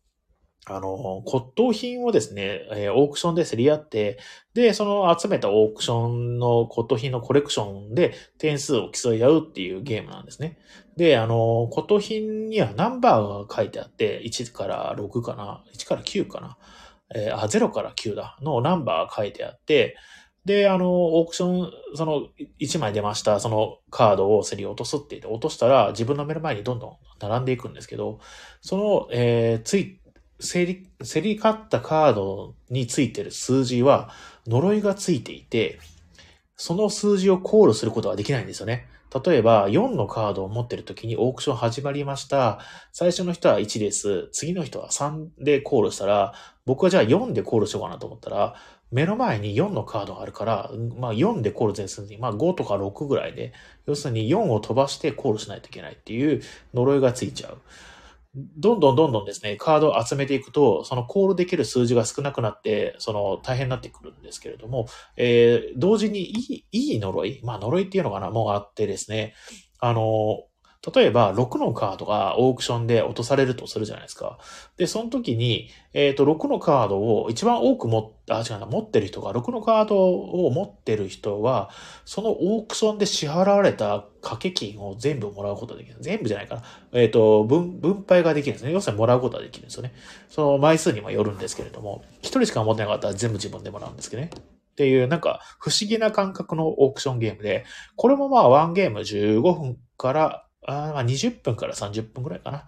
[0.66, 4.18] あの、骨董品をですね、えー、オークションで競り合って、
[4.54, 10.58] で、その集めたオークションの骨董品のコレクションで点数を競い合うっていうゲームなんですね。
[10.98, 16.58] で、あの、骨董品にはナンバーが書いてあって、1から6かな ?1 から9かな？
[17.16, 19.98] えー、あ、0から9だのナンバーが書いてあって、
[20.46, 22.28] で、あの、オークション、その、
[22.60, 28.20] 1枚出ました、そのカードを競り落とすって言って、落としたら自分の目の前にどんどん並んでいくんですけど、
[28.62, 30.02] その、えー、つい、
[30.40, 34.10] 競り、競り勝ったカードについてる数字は、
[34.46, 35.80] 呪いがついていて、
[36.58, 38.88] その数字をコールすることができないんですよね。
[39.26, 42.60] 例えば、4のカードを持ってる時にオークション始まりました。
[42.92, 44.30] 最初の人は1です。
[44.32, 46.34] 次の人は3でコールしたら、
[46.66, 48.56] 僕はじゃあ4でコールしようかなと思ったら、
[48.92, 53.54] 目の前に4のカードがあるから、まあ4でコール全数に、まあ5とか6ぐらいで、
[53.86, 56.42] 要するに4を飛ばしてコールしないといけないっていう
[56.74, 57.58] 呪いがついちゃう。
[58.36, 69.36] どんどんどんどんですね、カードを集めていくと、そのコールできる数字が少なくなって、その大変になってくるんですけれども、えー、同時にいい、いい呪い、まあ呪いっていうのかな、もうあってですね、
[69.80, 70.46] あの、
[70.92, 74.38] 例えば、6のカードがオークションで落とされるとするじゃないですか。
[74.76, 81.70] で、その時に、えっ、ー、と、6のカードを一番多く持っ、あ、違うな、持ってる人が、6のカードを持ってる人は、
[82.04, 85.96] そのオークションで支払われた掛け金を全部もらうことができる。
[86.02, 86.64] 全部じゃないかな。
[86.92, 88.74] えっ、ー、と、分、分配ができるんですね。
[88.74, 89.94] 要するにもらうことができるんですよね。
[90.28, 94.32] その枚数にもよるんですけれども、一人しか持ってなかったら全部自分でもらうんですけどね。
[94.36, 97.64] っていう、なんか、不思議な感覚のオークションゲームで、
[97.96, 102.66] これもまあ、ワンゲーム15分からあま20分から30分くらいかな。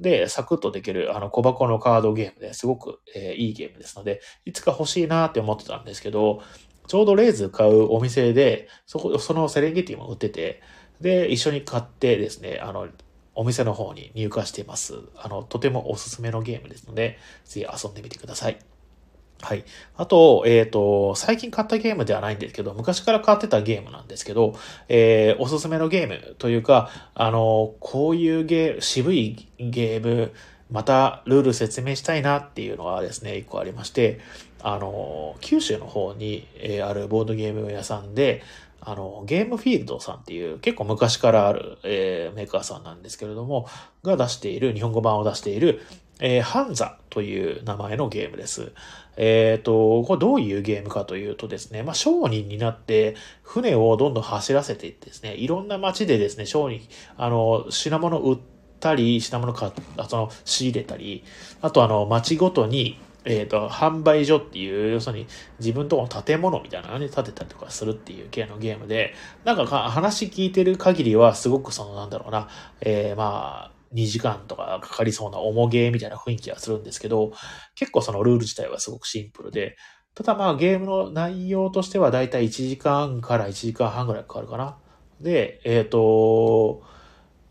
[0.00, 6.42] で、サクッとできる、あの、小箱のカードゲームですごく、えー、いいゲームですので、いつか欲しいなって思ってたんですけど、
[6.86, 10.62] ちょうどレーズ買うお店で、そこ、そのセレンゲティも売ってて、
[11.00, 12.88] で、一緒に買ってですね、あの、
[13.34, 14.94] お店の方に入荷しています。
[15.16, 18.75] あの、とてもおすすめのゲームですので、ぜひ遊んでみてください。
[19.42, 19.64] はい。
[19.96, 24.54] あと、えっ、ー、と、最近買ったゲームではないんですけど、昔から買ってたゲームなんですけど、
[24.88, 30.32] えー、おすすめのゲームというか、あの、こういうゲー、渋いゲーム、
[30.70, 34.20] またルール説明したいなっていうのがですね、一個ありまして、
[34.62, 38.42] あの、九州の方に、え、あるボードゲーム屋さんで、
[38.80, 43.68] あの、ゲームフィールドさんっていう結構昔からある、えー、メーカーさんなんですけれども、
[44.02, 45.82] が出している、日本語版を出している、
[46.20, 48.72] えー、ハンザという名前のゲームです。
[49.16, 56.80] えっ、ー、と、これどういうゲームかというとですね、まあ、商人になって、船をどんどん走らせていってですね、いろんな街でですね、商人、
[57.16, 58.38] あの、品物売っ
[58.80, 61.24] たり、品物買あその、仕入れたり、
[61.60, 65.26] あとあの、街ごとに、えっ、ー、と、販売所っていう、要するに
[65.58, 72.48] 自分との建物みたいなのに建てたりとかするっていう系のゲームで、なんか話聞いてる限りはすごくそのなんだろうな、
[72.80, 77.32] えー、まあ、2時間とかかかりそうな重ゲーみたいな雰囲気はするんですけど、
[77.74, 79.76] 結構そのルール自体はすごくシンプルで、
[80.14, 84.78] ただまあゲームの内容としてはだいたい1時間から1時間半ぐらいかかるかな。
[85.20, 86.82] で、えっ、ー、と、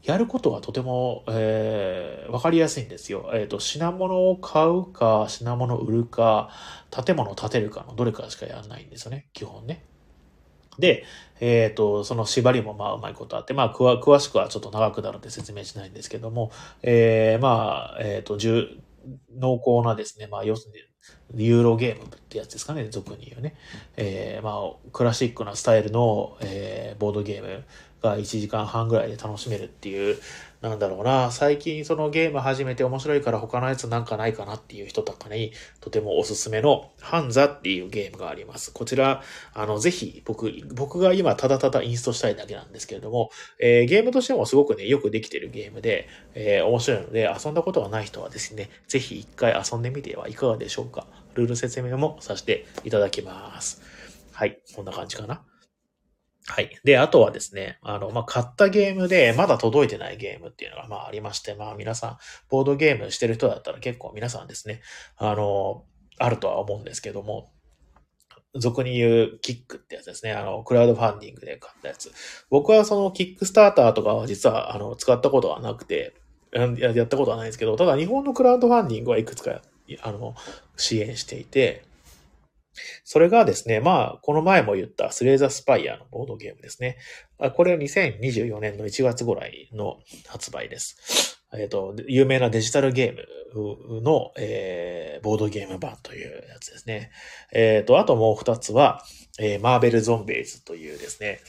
[0.04, 3.32] やることがとても、えー、わかりやすいんですよ。
[3.34, 6.52] えっ、ー、と、品物を買うか、品物を売るか、
[6.91, 9.28] 建物を建てるかのどれかしかやらないんですよね。
[9.34, 9.84] 基本ね。
[10.79, 11.03] で、
[11.39, 18.38] えっ、ー、と、その縛りもまあうまいことあって、まあ詳しくはちょっと長くなるんで説明しないんですけども、えー、まあ、えっ、ー、と、
[19.38, 20.79] 濃厚なですね、まあ要するに、
[21.33, 23.55] ユーロゲームってやつですかね、俗に言うね。
[23.97, 27.63] えー、まあ、クラシックなスタイルの、えー、ボードゲーム
[28.01, 30.17] が1時間半ぐらいで楽しめるっていう、
[30.65, 38.73] なんだろうな、最近そのゲーム始めて面白いから他のやつなんかないかなっていう人とかに、とてもおすすめのハンザっていうゲームがあります。
[38.73, 39.21] こちら、
[39.54, 51.06] あの、ぜひ僕、僕が今ただただインストしたいだけなんですけれども、えー、ゲームとしてもすごくね、よくできてるゲームで、えー、面白いので、遊んだことがない人はですね、ぜひ一回遊んでみてはいかがでしょうか。
[51.36, 53.82] ルール説明もさせていただきます。
[54.32, 55.43] はい、こんな感じかな。
[56.47, 56.69] はい。
[56.84, 62.17] で、あとはですね、あの、まあ、買ったゲームで、まだ届いてないゲームっていうのが、まあ、ありまして、まあ、皆さん、
[62.49, 64.81] ボードゲームしてる人だったら結構皆さんですね、
[65.17, 65.86] あの、
[66.19, 67.51] あるとは思うんですけども、
[68.53, 70.31] 俗に言うキックってやつですね。
[70.31, 72.12] あの、クラウドファンディングで買ったやつ。
[72.49, 76.13] 僕はそのキックスターターとかは実は、あの、使ったことはなくて、
[76.53, 79.62] やったことはないんですけど、ただ日本のクラウドファンディングはいくつか、
[80.01, 80.36] あの、
[80.77, 81.84] 支援していて、
[83.03, 86.97] それがですね、まあ、この前も言ったスレーザースパイアのボードゲームですね。
[87.55, 91.35] これは2024年の1月ぐらいの発売です。
[91.57, 97.11] えっ、ー、と、有名なデジタルゲームの、えー、ボードゲーム版というやつですね。
[97.51, 99.03] えっ、ー、と、あともう二つは、
[99.39, 101.39] えー、マーベルゾンビーズというですね、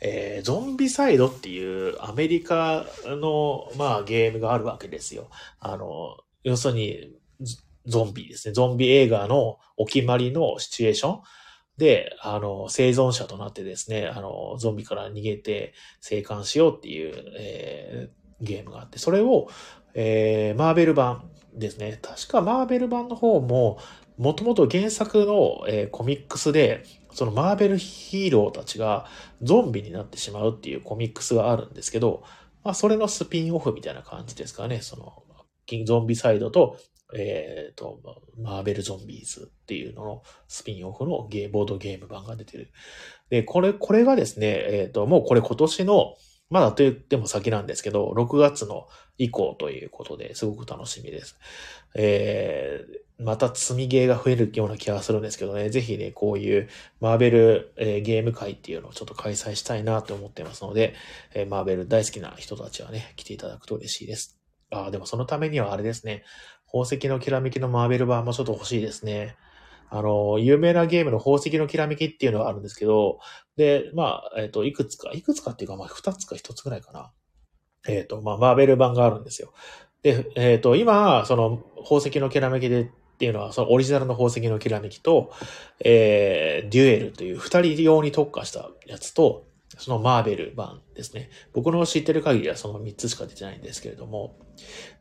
[0.00, 5.30] えー、ゾンビサイドっていうアメリカの、まあ、ゲームがあるわけですよ。
[5.60, 7.10] あの、要するに、
[7.86, 8.54] ゾンビですね。
[8.54, 11.20] ゾンビ映画のお決まりのシチュエーション
[11.76, 19.48] で、あの、生存者となってですね、あの、ゾンビから逃げて生還しようっていう、えー、ゲームがあって、それを、
[19.94, 21.98] えー、マーベル版ですね。
[22.00, 23.78] 確かマーベル版の方も、
[24.16, 29.06] もともと原作の、えー、コミックスで、そのマーベルヒーローたちが
[29.42, 32.24] ゾンビになってしまうっていうコミックスがあるんですけど、
[32.62, 34.80] まあ、それのスピンオフみたいな感じですかね。
[34.80, 35.22] その、
[35.86, 36.78] ゾンビサイドと
[37.16, 38.00] えっ、ー、と、
[38.38, 42.70] マーベルゾンビーズっていうののスピンオフのゲーボードゲーム版が出てる。
[43.30, 46.16] で、これ、これがですね、えっ、ー、と、もうこれ今年の、
[46.50, 48.86] まだと言っても先なんですけど、6月の
[49.18, 51.38] 以降ということですごく楽しみです。
[51.94, 56.68] えー、また積みゲーが増えるような気がするんですけどね、ぜひね、こういう
[57.00, 60.94] マーベル、えー、ゲーム会っていうのをちょっと開催したいなと思ってますので、
[61.32, 64.38] えー、マーベル大好きな人たちはね、来ていただくと嬉しいです。
[64.70, 66.24] ああ、でもそのためにはあれですね。
[66.74, 69.36] 宝石のきらめきのマーベル版もちょっと欲しいですね。
[69.90, 73.20] あの、有名なゲームの宝石のきらめきっていうのがあるんですけど、
[73.56, 77.12] で、まあ、えっ、ー、と、いくつか、いくつかっていうか、まあ、二つか一つぐらいかな。
[77.86, 79.52] えっ、ー、と、まあ、マーベル版があるんですよ。
[80.02, 82.86] で、えっ、ー、と、今、その、宝石のきらめきでっ
[83.18, 85.30] ていうのは、そのオリジナルの宝石のきらめきと、
[85.78, 89.46] えー、デュエルという二人用に特化したやつと、
[89.78, 91.30] そのマーベル版ですね。
[91.52, 94.36] 僕の知ってる限りはその3つしか出てないんですけれども、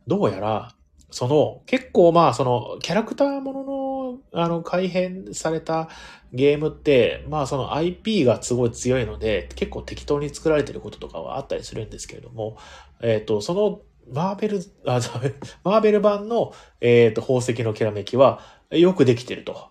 [0.05, 0.75] どうやら、
[1.13, 5.87] その、結構まあ、その、キャラクターものの、あの、改変された
[6.33, 12.57] ゲームって、まあ、その IP がすごい強いので、結構適当に作られてることとかはあったりするんですけれども、
[12.99, 14.99] えっ、ー、と、その、マーベル、あ、
[15.63, 18.39] マーベル版の、えっ、ー、と、宝石のきらめきは、
[18.71, 19.67] よくできてると。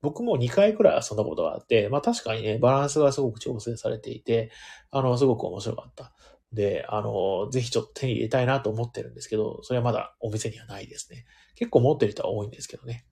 [0.00, 4.50] 僕も2回くらい遊んだことがあって、まあ確かにね、バランスがすごく調整されていて、
[4.90, 6.12] あの、すごく面白かった。
[6.52, 11.24] で、あの、ぜひちょっと手に入れたいなと思ってるんですけど、それはまだお店にはないですね。
[11.54, 13.04] 結構持ってる人は多いんですけどね。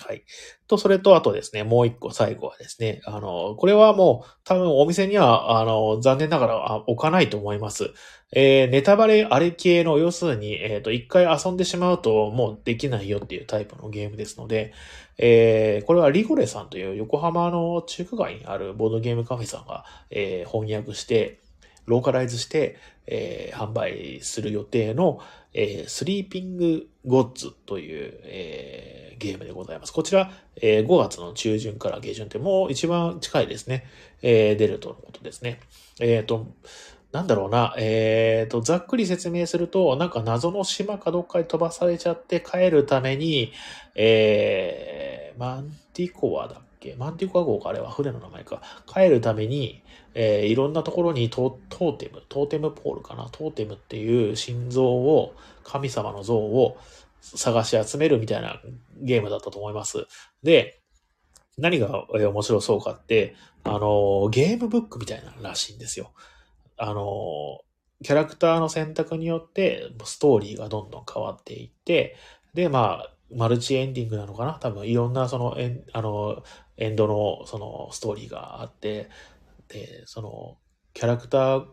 [0.00, 0.24] はい。
[0.66, 7.90] と、それと、あとですね、もう一個最後はですね、あの、これはもう多分お店には、あの、残念ながら置かないと思います。
[8.34, 14.72] えー、ネタバレあれ系の、要するに、えっ、ー、と、一回遊んでしまうともうできないよっていうタイプのゲームですので、
[15.18, 21.40] えー、これはリゴレさんという横浜の中華街にあるボードゲームカフェさんが、え、翻訳して、
[21.86, 25.20] ローカライズして、えー、販売する予定の、
[25.54, 29.92] えー、スリーピングゴッズという、えー、ゲームでございます。
[29.92, 33.84] こちら、えー、5月の中旬から下旬ってもう一番近いですね。
[34.22, 35.60] えー、出るとのことですね。
[36.00, 36.46] えっ、ー、と、
[37.12, 43.52] なんだろうな、えっ、ー、と、ざっくり説明すると、なんか謎の島かどっかに飛ばされちゃって帰るために、
[43.94, 48.62] えー、マンティコアだっけマンティコア号かあれは船の名前か。
[48.86, 49.82] 帰るために、
[50.14, 56.76] えー、いろんなところにトーテム、トーテムポールかな、トーテムっていう心臓を、神様の像を
[57.20, 58.60] 探し集めるみたいな
[58.96, 60.06] ゲームだったと思います。
[60.42, 60.80] で、
[61.58, 66.12] 何が面白そうかって、あの、ゲームブックみたいならしいんですよ。
[66.76, 67.60] あの、
[68.02, 72.16] キャラクターの選択によってストーリーがどんどん変わっていって、
[72.54, 75.56] で、まあ、マルチエンディングなのかな多分いろんなその、
[75.92, 76.42] あの、
[76.82, 79.08] エンドのそのストーリーがあって、
[79.68, 80.58] で、その、
[80.94, 81.66] キャラクター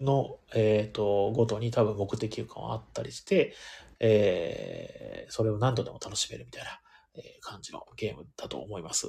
[0.00, 3.54] の、えっ、ー、と、ごとに多分目的感はあったりして、
[4.00, 6.80] えー、それを何度でも楽しめるみたいな、
[7.16, 9.08] え感じのゲームだと思います。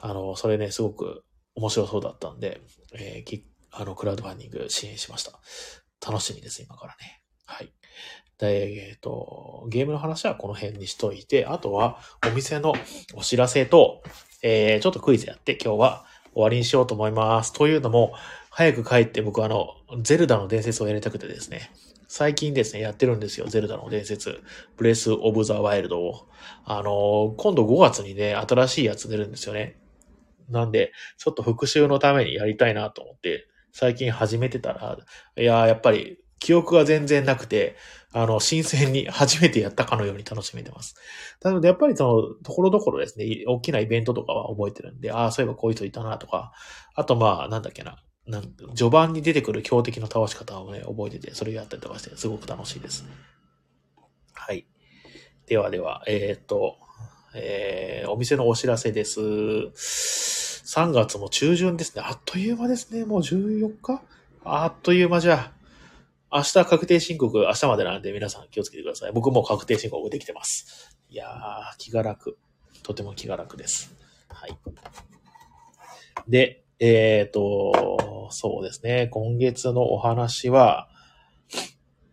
[0.00, 2.62] あの、それね、すごく面白そうだったんで、
[2.94, 5.38] えー、あの、クラウドファンディング支援しました。
[6.04, 7.22] 楽しみです、今からね。
[7.44, 7.72] はい。
[8.38, 12.72] で、えっ、ー、と、ゲームの話はこの辺にしといて、あとはお店の
[13.14, 14.02] お知らせと、
[14.42, 17.52] えー、ちょっとクイズやって今日は終わりにしようと思います。
[17.52, 18.14] というのも、
[18.50, 21.70] 早く帰って僕あの、ゼルダの伝説をやりたくてですね、
[22.08, 24.42] 最近ですね、やってるんですよ、ゼルダの伝説。
[24.76, 26.28] ブレス・オブ・ザ・ワイルドを。
[26.64, 29.76] あの、今度5月にね、新しいやつ出るんですよね。
[30.48, 34.98] なんで、ちょっと復習のためにやりたいなと思って、最近始めてたら、
[35.36, 37.76] いやーやっぱり記憶が全然なくて、
[38.12, 40.96] あの、新鮮に初めてやったかのように楽しめてます。
[41.42, 46.52] なので、やっぱりその、ところどころですね、大きなイベントとかは覚えてるんで、ああ、そういえばこういう人いたなとか、
[46.94, 53.04] あとまあ、なんだっけな、なん序盤に出てくる強敵の倒し方をね、覚えてて、それやったりとかして、すごく楽しいです。
[54.32, 54.66] はい。
[55.46, 56.76] ではでは、えー、っと、
[57.34, 59.20] えー、お店のお知らせです。
[59.20, 62.02] 3月も中旬ですね。
[62.04, 63.04] あっという間ですね。
[63.04, 64.02] もう14日？
[64.44, 65.52] あっという間じゃ。
[66.32, 69.12] 明日確定申告、明日までなんで皆さん気をつけてください。
[69.12, 70.96] 僕も確定申告できてます。
[71.08, 72.38] いやー、気が楽。
[72.84, 73.92] とても気が楽です。
[74.28, 74.56] はい。
[76.28, 79.08] で、えっ、と、そうですね。
[79.08, 80.88] 今月のお話は、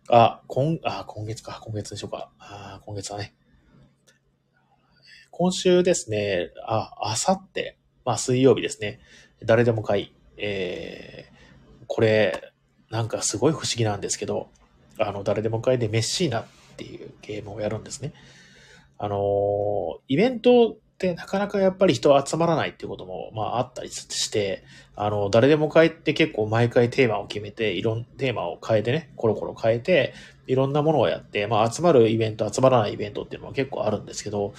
[0.08, 1.60] あ、今、あ、今月か。
[1.62, 2.32] 今月でしょうか。
[2.40, 3.36] あ今月はね。
[5.30, 8.98] 今週ですね、あ、あさって、まあ水曜日ですね。
[9.44, 10.14] 誰でも買い。
[10.38, 12.52] えー、これ、
[12.90, 14.48] なんかすごい不思議なんですけど、
[14.98, 18.12] あの、誰でも買いでメッシーナっていうゲームをやるんですね。
[18.98, 24.64] あのイベントってなかなかやっぱり人集まらないっていうことも、まああったりして、
[24.96, 30.12] あの、誰でも買いって結構毎回テーマを決めて、いろん、テーマを変えてね、コロコロ変えて、
[30.48, 34.52] いろんなものをやって、まあ集まるイベント、集まらないイベントっていうのは結構あるんですけど、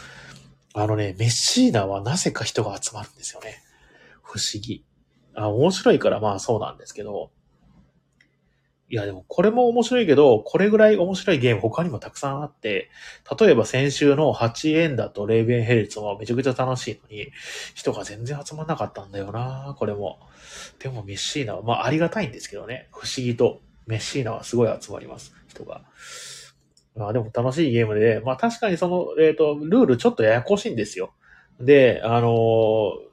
[0.74, 3.62] あのね、メッシーナはなぜか人が集まるんですよね。
[4.24, 4.86] 不思議。
[5.36, 7.32] あ、面白いからまあそうなんですけど、
[8.92, 12.90] いやでもこれも面白いけど、これぐらい面白いゲーム他にもたくさんあって、
[13.40, 17.32] 例えば先週の8エンダとレイベンヘルツもめちゃくちゃ楽しいのに、
[17.76, 20.20] 人が全然集まんなかったんだよなこれも。
[20.80, 25.82] でもメッシーナは、まあありがたいんですけどね、不思議とメッシーナはすごい集まります、人が。
[26.96, 31.14] まあでも楽しいゲームで、まあ確かにその、えっ、と、ルールちょっとややこしいんですよ。
[31.60, 33.10] で、あのー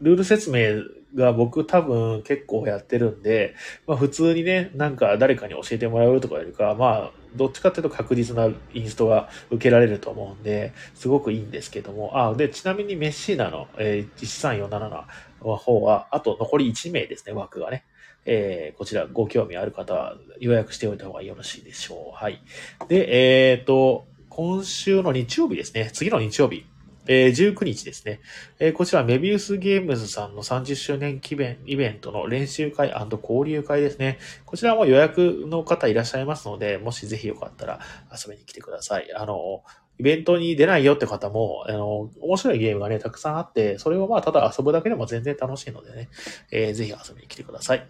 [0.00, 0.82] ルール説明
[1.14, 3.54] が僕多分結構やってるんで、
[3.86, 15.04] まあ普通にね、なんか誰かに教えてもらうとかよりか、まあどっちかっていうと確実なインストが受けられると思うんで、すごくいいんですけども、あ、で、ちなみにメッシーナの、えー、13477
[15.44, 17.84] の方は、あと残り1名ですね、枠がね。
[18.26, 22.16] えーこちらご興味ある方は予約しておいた方がよろしいでしょう。
[22.16, 22.42] はい。
[22.88, 25.90] で、えっ、と、今週の日曜日ですね。
[25.92, 26.64] 次の日曜日。
[27.12, 28.20] えー19日ですね。
[28.60, 34.18] えーこちらメビウスゲームズさんの30周年記念イベントの練習会交流会ですね。
[34.46, 37.80] こちらも予約の方いらっしゃいますので、もしぜひよかったら
[38.12, 39.12] 遊びに来てください。
[39.12, 39.64] あの、
[39.98, 46.08] イベントに出ないよって方も、あの、面白いゲームがね、たくさんあって、それをまあ、ただ遊ぶだけでも全然楽しいのでね、
[46.52, 47.86] えーぜひ遊びに来てください。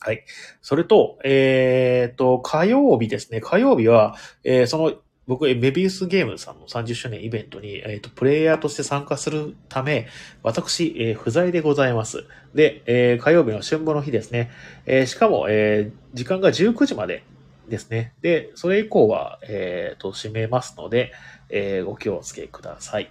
[0.00, 0.24] はい。
[0.62, 3.42] それと、えっ、と、火曜日ですね。
[3.42, 4.94] 火曜日は、えーその、
[5.30, 10.08] 僕、メビウスゲームさんの30周年イベントに、えっ、と、プレイヤーとして参加するため、
[10.42, 12.24] 私、えー不在でございます。
[12.52, 14.50] で、えー火曜日の春分の日ですね。
[14.86, 17.22] えしかも、え時間が19時まで
[17.68, 18.12] ですね。
[18.22, 21.12] で、それ以降は、えっ、と、閉めますので、
[21.48, 23.08] えご気をつけください。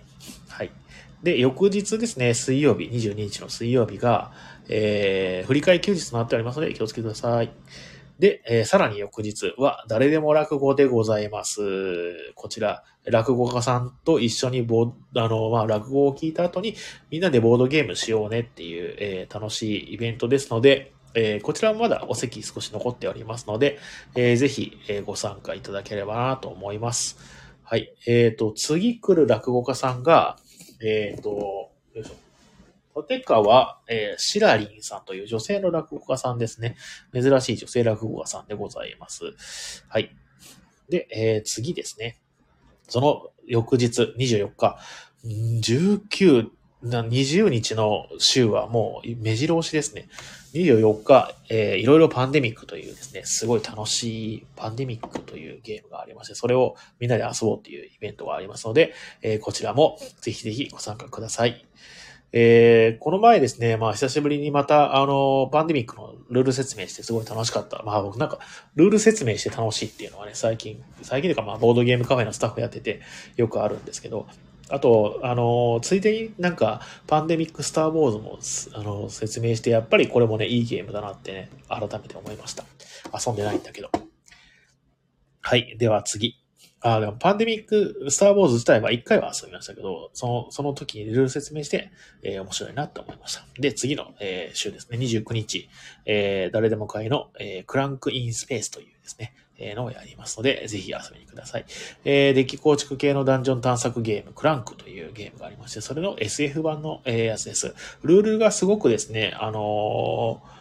[0.49, 0.71] はい。
[1.23, 4.33] で、翌日ですね、水曜日、22日の水曜日が、
[4.67, 7.49] え振り替え休日となっておりますので、気をつけください。
[8.19, 11.61] で、えーさらに翌日は、誰でも落語でございます。
[12.35, 16.75] こちら、落語家さんと一緒にボーあの、まあ、落語を聞いた後に、
[17.09, 23.79] みんなでボードゲームしようねっていう、えー楽しいイベントですので、えーこちらもまだお席少し残っておりますので、
[24.15, 27.17] えーぜひ、えご参加いただければなと思います。
[27.63, 27.93] はい。
[28.05, 30.37] えっ、と、次来る落語家さんが、
[30.81, 31.29] えっ、と、
[31.93, 32.28] よいしょ。
[32.95, 36.75] 立川、えー、シラリンさんという女性の落語家さんですね。
[37.13, 39.33] 珍しい女性落語家さんでございます。
[39.87, 40.15] はい。
[40.89, 42.19] で、えー次ですね。
[42.87, 44.77] その翌日、24日、
[45.25, 46.49] 19、
[46.83, 50.07] 20日の週はもう目白押しですね。
[50.53, 61.65] 24日、えーいろいろパンデミックというですね、すごい楽しいパンデミックというゲームがありまして、それをみんなで遊ぼうというイベントがありますので、えーこちらもぜひぜひご参加ください。
[62.31, 67.81] えーこの前ですね、まあ久しぶりにまた、あの、パンデミックのルール説明してすごい楽しかった。
[67.83, 68.39] まあ僕なんか、
[68.75, 73.01] ルール説明して楽しいっていうのはね、最近、最近というかまあボードゲームカフェのスタッフやってて
[73.35, 74.27] よくあるんですけど、
[74.69, 82.63] あと、あの、ついでになんか、パンデミックスター・ウォーズも、あの、説明して、やっぱりこれもね、いいゲームだなってね、改めて思いました。
[83.25, 83.89] 遊んでないんだけど。
[85.41, 85.75] はい。
[85.79, 86.38] では次。
[86.81, 91.91] あ、でもパンデミックスター・ウォーズ自体は一回は遊びましたけど、その、その時にルール説明して、
[92.23, 93.45] えー面白いなって思いました。
[93.59, 95.67] で、次の、えー週ですね、29日、
[96.05, 101.65] えー誰でも買いの、えークランクインスペースというですね、えーのをやりますので、ぜひ遊びにください。
[102.05, 107.73] えーデッキ構築系のダンジョン探索ゲーム、クランクというゲームがありまして、それの SF 版の、えーやつです。
[108.03, 110.59] ルールがすごくですね、あのー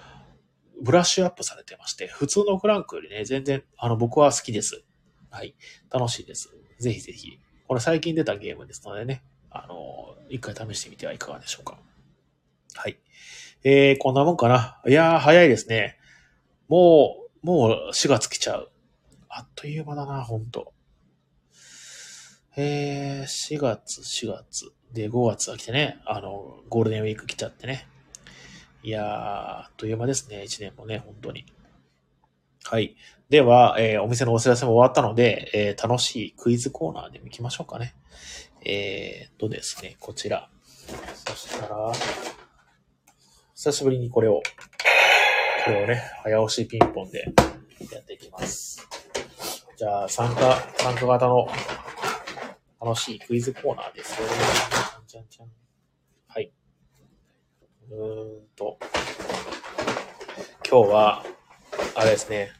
[0.80, 4.84] ブラッシュアップされてまして、普通のクランクよりね、全然、あの、僕は好きです。
[5.30, 5.54] はい。
[5.90, 6.50] 楽しいです。
[6.78, 7.38] ぜひぜひ。
[7.66, 11.78] これ最近出たゲームですのでね、あのー一回試してみてはいかがでしょうか。
[12.74, 12.98] はい。
[13.64, 14.80] えー、こんなもんかな。
[14.86, 15.98] いやー、早いですね。
[16.68, 18.70] もう、もう4月来ちゃう。
[19.28, 20.72] あっという間だな、ほんと。
[22.56, 24.72] えー、4月、4月。
[24.92, 27.86] で、5月が来てね、あの、ゴールデンウィーク来ちゃってね。
[28.82, 31.46] いやー、あっという間ですね、1年もね、本当に。
[32.70, 32.96] はい。
[33.30, 37.94] では、えー、お店のお知らせも終わったので、えー、楽しいクイズコーナーでも行きましょうかね。
[38.62, 40.50] えー、とですね、こちら。
[41.26, 41.90] そしたら、
[43.54, 44.42] 久しぶりにこれを、
[45.64, 47.32] これをね、早押しピンポンで
[47.90, 48.86] やっていきます。
[49.78, 51.48] じゃあ、参加、参加型の
[52.82, 54.28] 楽しいクイズコーナーですよ。
[56.26, 56.52] はい。
[57.90, 58.78] うーんと、
[60.70, 61.24] 今日は、
[61.94, 62.57] あれですね、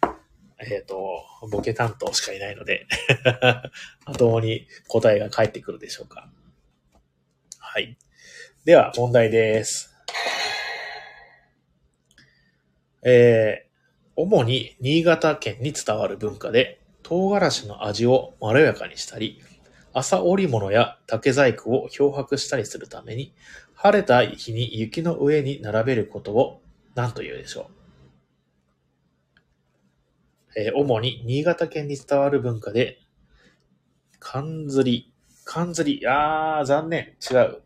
[0.61, 2.87] えっ、ー、と、ボケ担当しかいないので
[4.07, 6.29] 後方に答えが返ってくるでしょうか。
[7.59, 7.97] はい。
[8.65, 9.95] では、問題です。
[13.03, 19.41] えー、主に新潟県に伝わる文化で、唐辛子の味をまろやかにしたり、
[19.93, 23.33] 朝織物や竹細工を漂白したりするために、
[23.75, 26.61] 晴れた日に雪の上に並べることを
[26.97, 27.78] 何と言うでしょう？
[30.61, 32.99] えー、主に新潟県に伝わる文化で、
[34.19, 37.63] かんずり、かんずり、あー、残念、違う。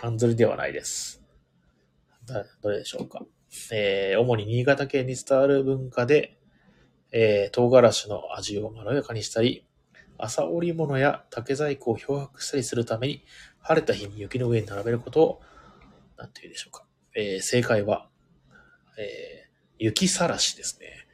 [0.00, 1.22] かんずりではないです。
[2.62, 3.26] どれでしょうか。
[3.72, 6.38] えー、主に新潟県に伝わる文化で、
[7.12, 9.66] えー、唐辛子の味をまろやかにしたり、
[10.16, 13.22] 朝織物や竹細工を漂白したりするために、
[13.60, 15.42] 晴れた日に雪の上に並べることを、
[16.16, 16.86] なんて言うでしょうか。
[17.14, 18.08] えー、正解は、
[18.96, 21.05] えー、雪さらしですね。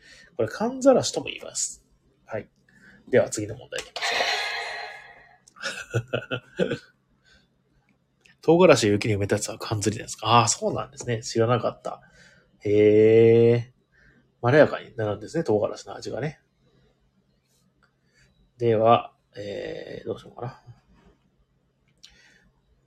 [0.43, 1.85] これ、寒ざらしとも言います。
[2.27, 2.49] はい。
[3.09, 6.77] では、次の問題いきましょう。
[8.43, 10.27] 唐辛子を雪に埋めたやつは缶ずりですか？
[10.27, 11.23] ああ、そうなんですね。
[11.23, 12.03] 知らなかった。
[12.59, 13.73] へえ。
[14.41, 16.41] まろやかになるんですね、唐辛子の味がね。
[18.59, 20.61] では、えー、どうしようかな。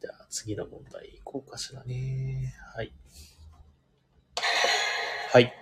[0.02, 2.54] じゃあ、次の問題いこうかしらね。
[2.76, 2.94] はい。
[5.32, 5.54] はい。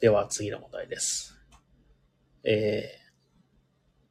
[0.00, 1.41] では、次の問題です。
[2.44, 2.98] え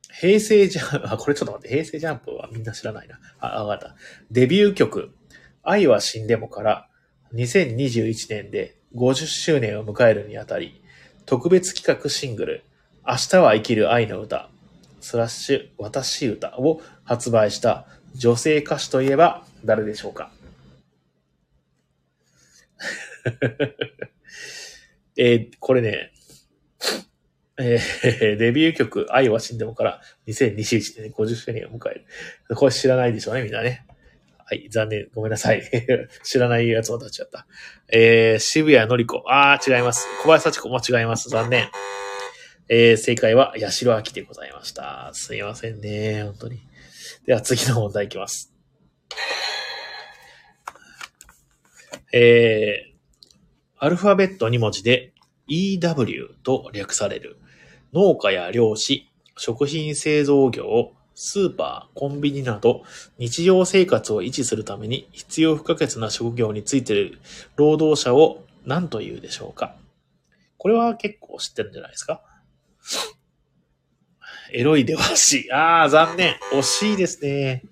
[0.09, 3.19] ー、平成ジャンプ、 あ、これちょっと待って、平成ジャンプはみんな知らないな。
[3.39, 3.95] あ、わかった。
[4.29, 5.11] デビュー曲、
[5.63, 6.87] 愛は死んでもから
[7.33, 10.81] 2021年で50周年を迎えるにあたり、
[11.25, 12.63] 特別企画シングル、
[13.07, 14.49] 明日は生きる愛の歌、
[14.99, 20.31] スラッシュ私歌を発売した女性歌手といえば誰でしょうか
[25.17, 26.10] えー、これね、
[27.63, 32.05] えー、デビュー曲、愛は死んでもから2021年50周年を迎える。
[32.55, 33.85] これ知らないでしょうね、みんなね。
[34.45, 35.07] はい、残念。
[35.13, 35.63] ごめんなさい。
[36.23, 37.47] 知らないやつ渡っちゃった。
[37.87, 39.23] えー、渋谷のり子。
[39.27, 40.07] あー、違います。
[40.23, 41.29] 小林幸子も違います。
[41.29, 41.69] 残念。
[42.67, 45.11] えー、正解は、八代秋でございました。
[45.13, 46.23] すいませんね。
[46.23, 46.59] 本当に。
[47.25, 48.53] では次の問題いきます。
[52.13, 52.95] えー、
[53.77, 55.13] アルファベット2文字で
[55.47, 57.37] EW と略される
[57.93, 62.83] 農家や漁師、食品製造業、スーパー、コンビニなど
[63.17, 67.19] 日常生活を維持するために必要不可欠な職業についている
[67.55, 69.75] 労働者を何と言うでしょうか
[70.57, 72.21] これは結構知ってるんじゃないですか
[74.53, 75.51] エロいではしい。
[75.51, 76.35] ああ、残念。
[76.53, 77.63] 惜しいですね。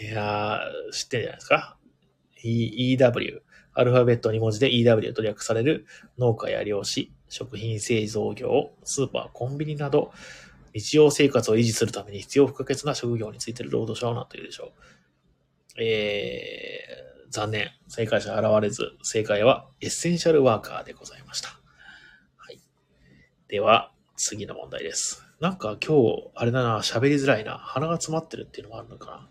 [0.00, 1.78] いやー、知ってるんじゃないですか
[2.44, 3.45] ?EW。
[3.76, 5.84] アルファベット2文字で EW と略される
[6.18, 10.12] 農家や漁師、食品製造業、スーパー、コンビニなど、
[10.72, 14.72] 日常生活を維持するために必要不可欠な職業についてる労働者は何というでしょ
[15.78, 15.82] う。
[15.82, 17.70] えー、残念。
[17.88, 21.50] 正解者現れず、正解はエッセンシャルワーカーでございました。
[22.36, 22.60] はい。
[23.48, 25.22] では、次の問題です。
[25.38, 27.58] なんか今日、あれだな、喋りづらいな。
[27.58, 29.28] 鼻が詰まってるっていうのもあるのかな。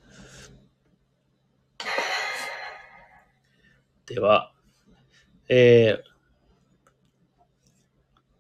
[4.08, 4.52] では、
[5.50, 6.10] えー、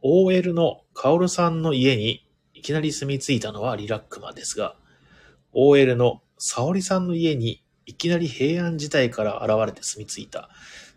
[0.01, 4.76] OL のカオルさんの家にいきなり住み着いたのはリラックマですが、
[5.53, 10.49] OL の沙織さんの家にいきなり平安時代から現れて住み着いた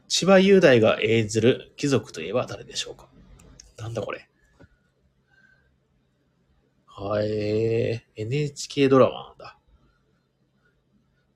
[0.08, 3.08] 千葉雄大が演ずる貴族といえば誰でしょうか？
[3.78, 4.28] なんだこれ？
[6.86, 9.58] はい、NHK ドラマなんだ。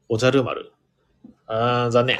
[0.09, 0.73] おじゃる丸。
[1.47, 2.19] あー、残念。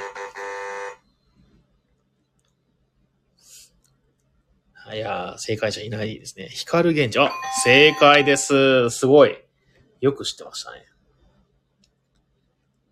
[4.95, 6.49] いや正解者いないですね。
[6.51, 7.19] 光源氏。
[7.19, 7.33] あ、
[7.65, 8.91] 正解です。
[8.91, 9.37] すごい。
[10.01, 10.85] よく知ってましたね。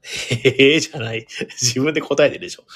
[0.02, 1.26] へ えじゃない。
[1.60, 2.64] 自分で答えてるでしょ。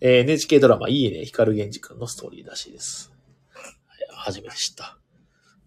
[0.00, 3.12] えー、NHK ドラマ、いいね、光源氏くんのストーリーらしいです。
[4.10, 4.98] 初めて知った。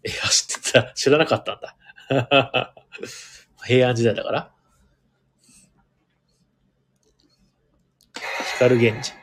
[0.06, 0.92] いや、知ってた。
[0.94, 1.78] 知らなかったんだ。
[3.66, 4.52] 平安時代だから？
[8.58, 9.14] 光源氏。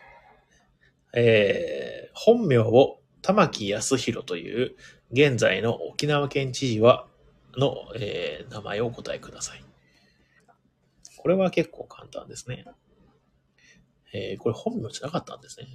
[1.15, 4.77] えー、本名を玉木康弘という
[5.13, 7.07] 現在の沖縄県知事は、
[7.57, 9.65] の、えー、名前をお答えください。
[11.19, 12.65] これは結構簡単ですね。
[14.13, 15.67] えー、これ本名じゃなかったんですね。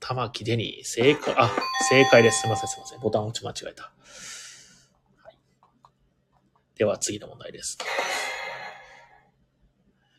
[0.00, 1.50] 玉木デニー、正解、あ、
[1.88, 2.42] 正解です。
[2.42, 3.00] すいません、すいません。
[3.00, 3.84] ボタン押ち間違えた。
[3.84, 5.36] はい、
[6.76, 7.78] では次の問題です。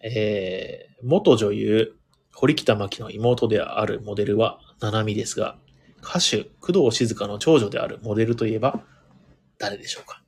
[0.02, 1.96] えー、元女優、
[2.36, 5.58] 堀北真希の妹であるモデルは、七海ですが、
[6.04, 8.84] 歌手、工藤静香の長女であるモデルといえば、
[9.58, 10.22] 誰でしょうか？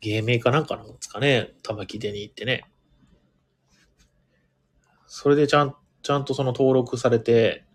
[0.00, 1.52] 芸名かなんかなんですかね？
[1.62, 2.64] 玉木デニーってね。
[5.06, 7.66] それでちゃん、ちゃんとその登録されて、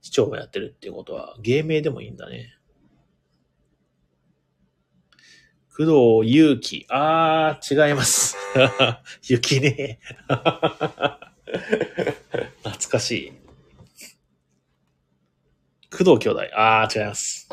[0.00, 2.57] 市長もやってるっていうことは、芸名でもいいんだね。
[5.78, 6.86] 工藤祐樹。
[6.88, 8.36] あー、違います。
[9.22, 10.00] 雪ね。
[12.64, 13.32] 懐かしい。
[15.96, 16.48] 工藤兄弟。
[16.54, 17.48] あー、違います。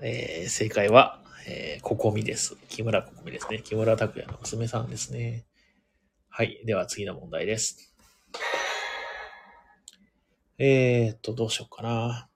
[0.00, 2.56] えー、正解は、えー、ここみです。
[2.70, 3.60] 木村ここみですね。
[3.60, 5.44] 木村拓哉の娘さんですね。
[6.30, 6.62] はい。
[6.64, 7.94] では次の問題です。
[10.56, 12.30] えー、っと、どうしようかな。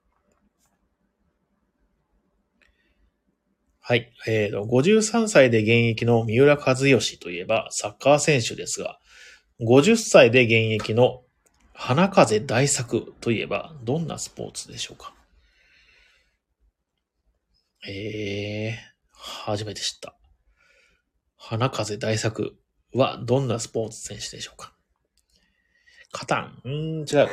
[3.87, 4.11] はい。
[4.25, 8.97] えー、と、53歳で現役の三浦和義といえばサッカー選手ですが、
[9.61, 11.21] 50歳で現役の
[11.71, 15.13] 花風大作といえばどんなスポーツでしょうか？
[17.87, 18.75] えー、
[19.13, 20.15] 初めて知った。
[21.37, 22.57] 花風大作
[22.91, 24.73] はどんなスポーツ選手でしょうか？
[26.11, 26.61] カタン。
[26.63, 27.29] うーん、違う。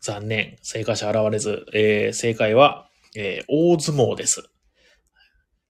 [0.00, 0.56] 残念。
[0.62, 4.48] 正解者現れず、えー、正解は、えー、大相撲です。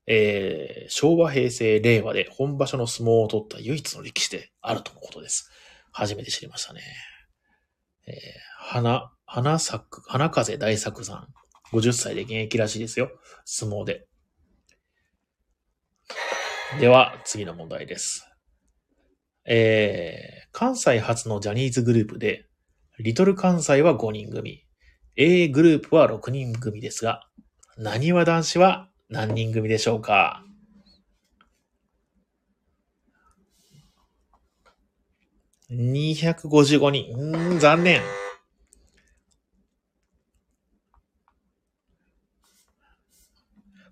[0.07, 5.51] えー、昭和、平成、令和で本場所の相撲を取った唯一の力士であるとのことです。
[5.93, 6.81] 初めて知りましたね。
[8.07, 8.14] えー、
[8.57, 11.29] 花、花作、花風大作さん。
[11.72, 13.11] 50歳で現役らしいですよ。
[13.45, 14.07] 相撲で。
[16.81, 18.26] では、次の問題です。
[19.47, 22.47] えー、関西初のジャニーズグループで、
[23.01, 24.64] リトル関西は5人組。
[25.14, 27.28] A グループは6人組ですが、
[27.76, 30.44] なにわ男子は何人組でしょうか
[35.70, 37.16] ？255人。
[37.16, 38.03] うん、残念。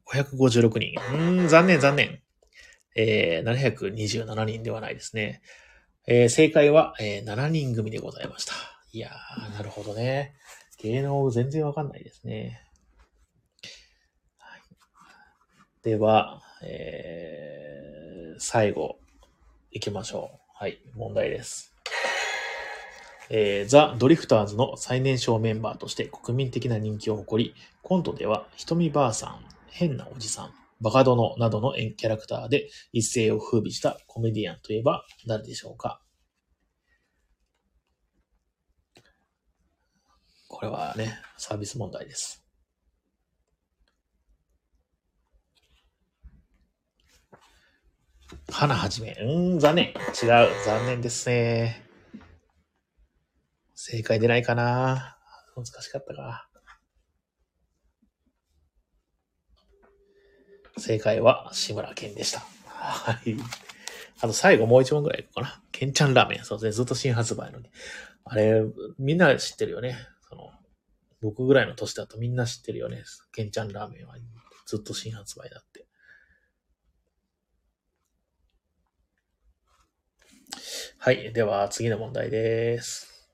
[0.06, 0.94] 556人。
[1.14, 2.22] うん、残念、残念。
[2.96, 5.42] えー、727人ではないですね。
[6.08, 8.75] えー、正解は、えー、7人組でございました。
[8.92, 10.34] いやー、なるほどね。
[10.78, 12.62] 芸能全然わかんないですね。
[14.38, 14.60] はい、
[15.82, 18.98] では、えー、最後、
[19.70, 20.38] 行きましょう。
[20.54, 21.74] はい、問題です。
[23.28, 36.00] えー、ザ・ドリフターズの最年少メンバーとして国民的な人気を誇り、コントでは、ひとみばあさん、変なおじさん、バカ殿などのキャラクターで一世を風靡したコメディアンといえば誰でしょうか？
[40.56, 42.42] これはね、サービス問題です。
[48.50, 49.12] 花はじめ。
[49.20, 49.88] うん、残念。
[49.88, 49.94] 違う。
[50.64, 51.84] 残念ですね。
[53.74, 55.18] 正解出ないかな
[55.54, 56.48] 難しかったか。
[60.78, 62.40] 正解は志村けんでした。
[62.64, 63.36] はい。
[64.22, 65.60] あと最後もう一問ぐらいいこうかな。
[65.70, 66.44] けんちゃんラーメン。
[66.44, 66.72] そうですね。
[66.72, 67.68] ずっと新発売のに。
[68.24, 68.62] あれ、
[68.98, 69.98] みんな知ってるよね。
[71.26, 73.02] 僕ぐらいの年だとみんな知ってるよね。
[73.32, 74.14] ケンちゃんラーメンは
[74.64, 75.84] ずっと新発売だって。
[80.98, 81.32] はい。
[81.32, 83.28] では、次の問題です。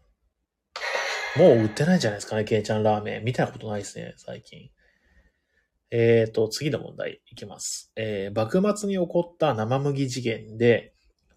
[1.36, 3.24] もう売ってないんじゃないですかね、ケンちゃんラーメン。
[3.24, 4.70] 見たことないですね、最近。
[5.90, 7.92] えーと、次の問題いきます。
[7.94, 10.94] えー、幕末に起こった生麦事件で、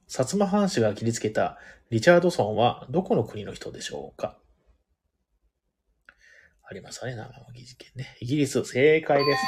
[0.08, 1.58] 薩摩藩士が切りつけた
[1.90, 4.40] リチャードソンはどこの国の人でしょうか？
[6.68, 8.18] ありますね、生麦事件ね。
[8.20, 9.40] イギリス、正解です。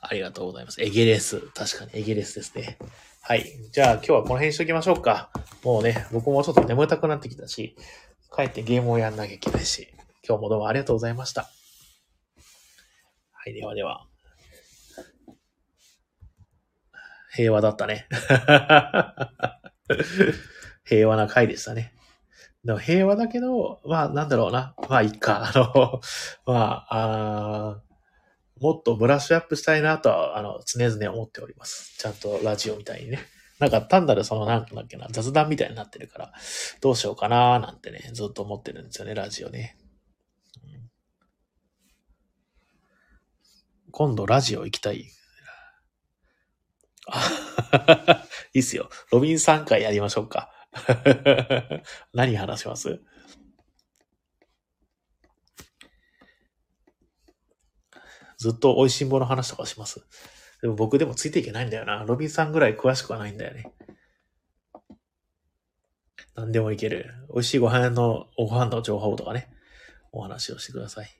[0.00, 0.82] ありがとうございます。
[0.82, 1.40] エゲレス。
[1.54, 2.78] 確かにエゲレスですね。
[3.20, 3.44] はい。
[3.72, 5.30] じゃあ今日はこの辺にしときましょうか。
[5.62, 7.76] もうね、僕もちょっと眠たくなってきたし、
[8.34, 9.88] 帰ってゲームをやんなきゃいけないし、
[10.26, 11.50] 今日もどうもありがとうございました。
[13.32, 14.06] はい、ではでは。
[17.34, 18.06] 平和だったね。
[20.86, 21.92] 平和な回でしたね。
[22.64, 24.74] でも平和だけど、まあなんだろうな。
[24.88, 25.50] まあいいか。
[25.54, 26.00] あの、
[26.46, 27.82] まあ、あ
[28.60, 31.96] もっとブラッシュアップしたいなとは、あの、常々思っております。
[31.96, 33.20] ちゃんとラジオみたいにね。
[33.60, 36.32] なんか単なるその、なんだっけな、雑談みたいになってるから、
[36.80, 39.76] どうしようかななんてね、ずっと思ってるんですよね、ラジオね。
[43.90, 45.06] 今度ラジオ行きたい。
[48.54, 48.90] いいっすよ。
[49.10, 50.50] ロビン3回やりましょうか。
[52.12, 53.00] 何話します？
[58.38, 60.00] ずっと美味しんぼの話とかします？
[60.62, 62.04] でも僕でもついていけないんだよな。
[62.04, 63.72] ロビンさんぐらい詳しくはないんだよね。
[66.34, 67.14] 何でもいける。
[67.32, 69.52] 美味しいご飯の、ご飯の情報とかね、
[70.12, 71.10] お話をしてください。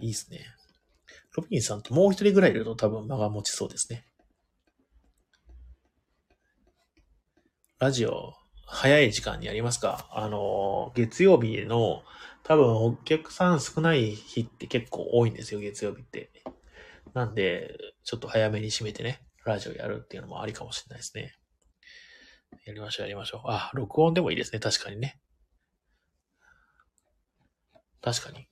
[0.00, 0.40] いいっすね。
[1.36, 4.04] ロビンさんともう一人ぐらいいると多分間が持ちそうですね。
[7.84, 8.32] ラジオ、
[8.64, 10.08] 早い時間にやりますか？
[10.10, 12.02] あの、月曜日の
[12.42, 16.30] 多分お客さん少ない日って結構多いんですよ、月曜日って。
[17.12, 21.34] なんで、ちょっと早めに閉めてね、ラジオやるっていうのもありかもしれないですね。
[22.64, 23.50] やりましょう、やりましょう。
[23.50, 25.20] あ、録音でもいいですね、確かにね。
[28.00, 28.48] 確かに。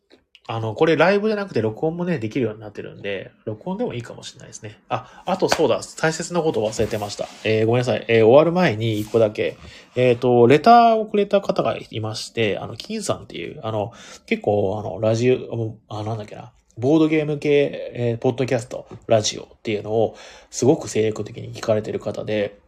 [0.49, 4.81] あの、これライブじゃなくて録音もね、できるようになってるんで、録音でもいいかもしれないですね。
[4.89, 7.29] あ、あとそうだ、大切なことを忘れてました。
[7.45, 8.05] えー、ごめんなさい。
[8.09, 9.57] えー、終わる前に一個だけ、
[9.95, 13.93] えっ、ー、と、レターをくれた方がいまして、あの、金さんっていう、あの、
[14.27, 20.17] 結構、あの、ラジオ、あ、なんだっけな、ボードゲーム系、えー、ポッドキャスト、ラジオっていうのを、
[20.51, 22.59] すごく精力的に聞かれてる方で、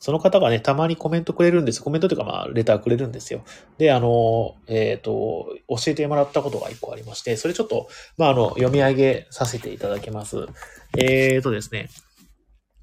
[0.00, 1.82] その方がね、たまにコメントくれるんです。
[1.82, 3.44] コメントというか、まあ、レターくれるんですよ。
[3.78, 10.46] で、あの、えっ、ー、と、教えてもらったことが一個ありまして、それちょっと、まあ、あの、読み上げさせていただきます。
[10.96, 11.88] えっ、ー、とですね、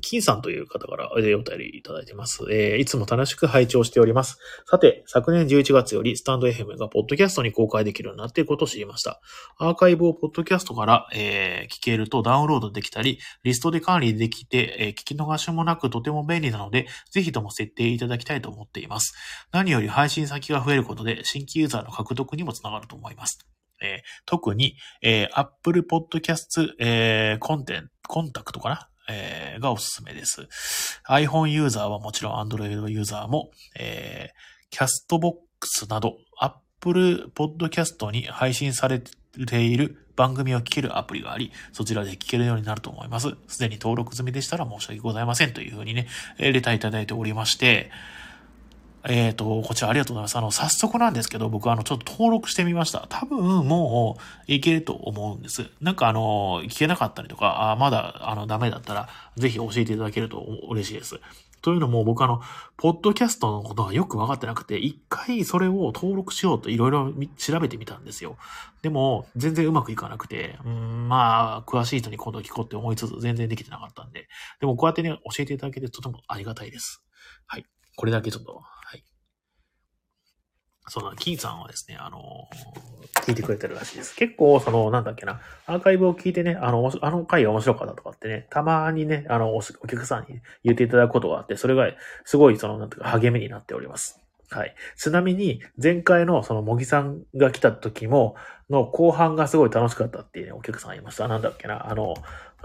[0.04, 2.44] 金さんという方からお便りいただいてます。
[2.52, 4.38] えー、いつも楽しく拝聴しております。
[4.70, 9.22] さて、昨年11月よりスタンド FM がポッドキャストに公開できるようになっていることを知りました。
[9.58, 19.14] アーカイブをポッドキャストから、えー、聞けるとダウンロードできたり、リストで管理できて、えー、聞き逃しもなくとても便利なので、ぜひとも設定いただきたいと思っています。
[19.52, 23.40] 何より配信先が増えることで、新規ユーザーの獲得にもつながると思います。
[23.82, 30.48] えー、特に、えー、Apple Podcast、えー、コンテンコンタクトかなえー、がおすすめです。
[31.10, 39.02] iPhone ユーザーはもちろん Android ユーザーも、えー、キャストボックスなど Apple Podcast に配信され
[39.48, 43.36] ている番組を聞けるアプリがあり、そちらで聞けるようになると思います。
[43.48, 47.92] すでに登録済みでしたら申し訳ございませんというふうにね、レターいただいておりまして、
[49.06, 50.36] えっ、ー、と、こちらありがとうございます。
[50.38, 53.06] あの、早速なんですけど、僕はあの、ちょっと登録してみました。
[53.10, 55.70] 多分、もう、いけると思うんです。
[55.82, 60.40] なんかあの、聞けなかったりとか、あまだ、あの、ダメだったら、ぜひ教えていただけると
[60.70, 61.20] 嬉しいです。
[61.64, 62.42] というのも僕あの、
[62.76, 68.38] ポッドキャストのことがよくわかってなくて、一回それを登録しようといろいろ調べてみたんですよ。
[68.82, 74.28] でも、全然うまくいかなくて、うん、まあ、詳しい人に今度聞こうって思いつつ、全然できてなかったんで。
[74.60, 77.02] でもこうやってね、教えていただけてとてもありがたいです。
[77.48, 77.66] はい。
[77.96, 78.62] これだけちょっと
[80.88, 82.48] その、金さんはですね、あの、
[83.26, 84.16] 聞いてくれてるらしいです。
[84.16, 91.88] 結構、その、なんだっけな、アーカイブを聞いてね、あの、あの回が面白かったとかってね、たまにね、あの、お客さんに言っていただくことがあって、それが、
[92.26, 94.20] すごい、その、なんていうか、励みになっております。
[94.50, 94.76] はい。
[94.98, 98.36] ちなみに、前回のその、茂木さんが来た時も、
[98.70, 101.28] の後半がすごい楽しかったっていうね、お客さんいました。
[101.28, 102.14] なんだっけな、あの、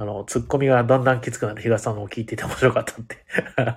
[0.00, 3.16] あの、ツッコミがだんだんきつくなる東さんのを聞いていて面白かったって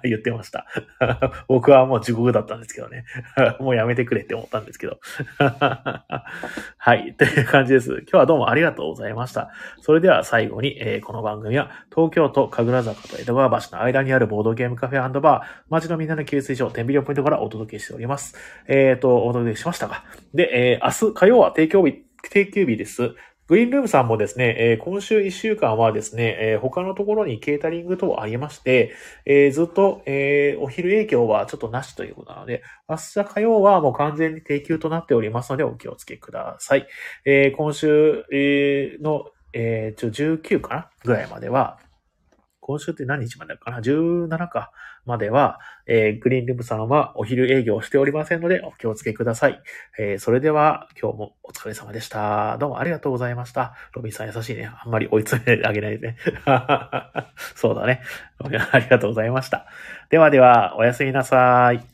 [0.08, 0.68] 言ってました。
[1.50, 3.06] 僕はもう地獄だったんですけどね。
[3.60, 5.00] もうやめてくれって思ったんですけど。
[6.78, 7.16] はい。
[7.16, 7.90] という感じです。
[7.90, 9.50] 今日はどうもありがとうございました。
[9.80, 18.36] それでは最後に、えー、この番組は東京都神楽坂と江戸川橋の間にあるボードゲームカフェバー、街のみんなの給水所、天秤ポイントからお届けしております。
[18.68, 20.04] えっ、ー、と、お届けしましたが。
[20.36, 23.16] で、えー、明日火曜は提供日、定休日です。
[23.52, 28.94] グリーンルームさんもですね、え、今週1週間はですね、え、他のところにケータリング等ありまして、
[29.26, 36.88] え、ずっと、えお昼営業はちょっとなしということなので、明日火曜はもう完全に定休となっておりますのでお気をつけください。
[37.26, 41.78] え今週、えの、えー、19かなぐらいまでは、
[42.62, 44.72] 今週って何日までかな ?17 か。
[45.06, 49.62] までは、えー、グリーンルームさんはお昼営業しておりませんのでお気をつけください。
[49.98, 52.58] えー、それでは今日もお疲れ様でした。
[52.60, 53.76] どうもありがとうございました。
[53.94, 54.72] ロビンさん優しいね。
[54.84, 56.18] あんまり追い詰めてあげないでね。
[57.56, 58.02] そうだね。
[58.72, 59.68] ありがとうございました。
[60.10, 61.91] ではでは、おやすみなさい。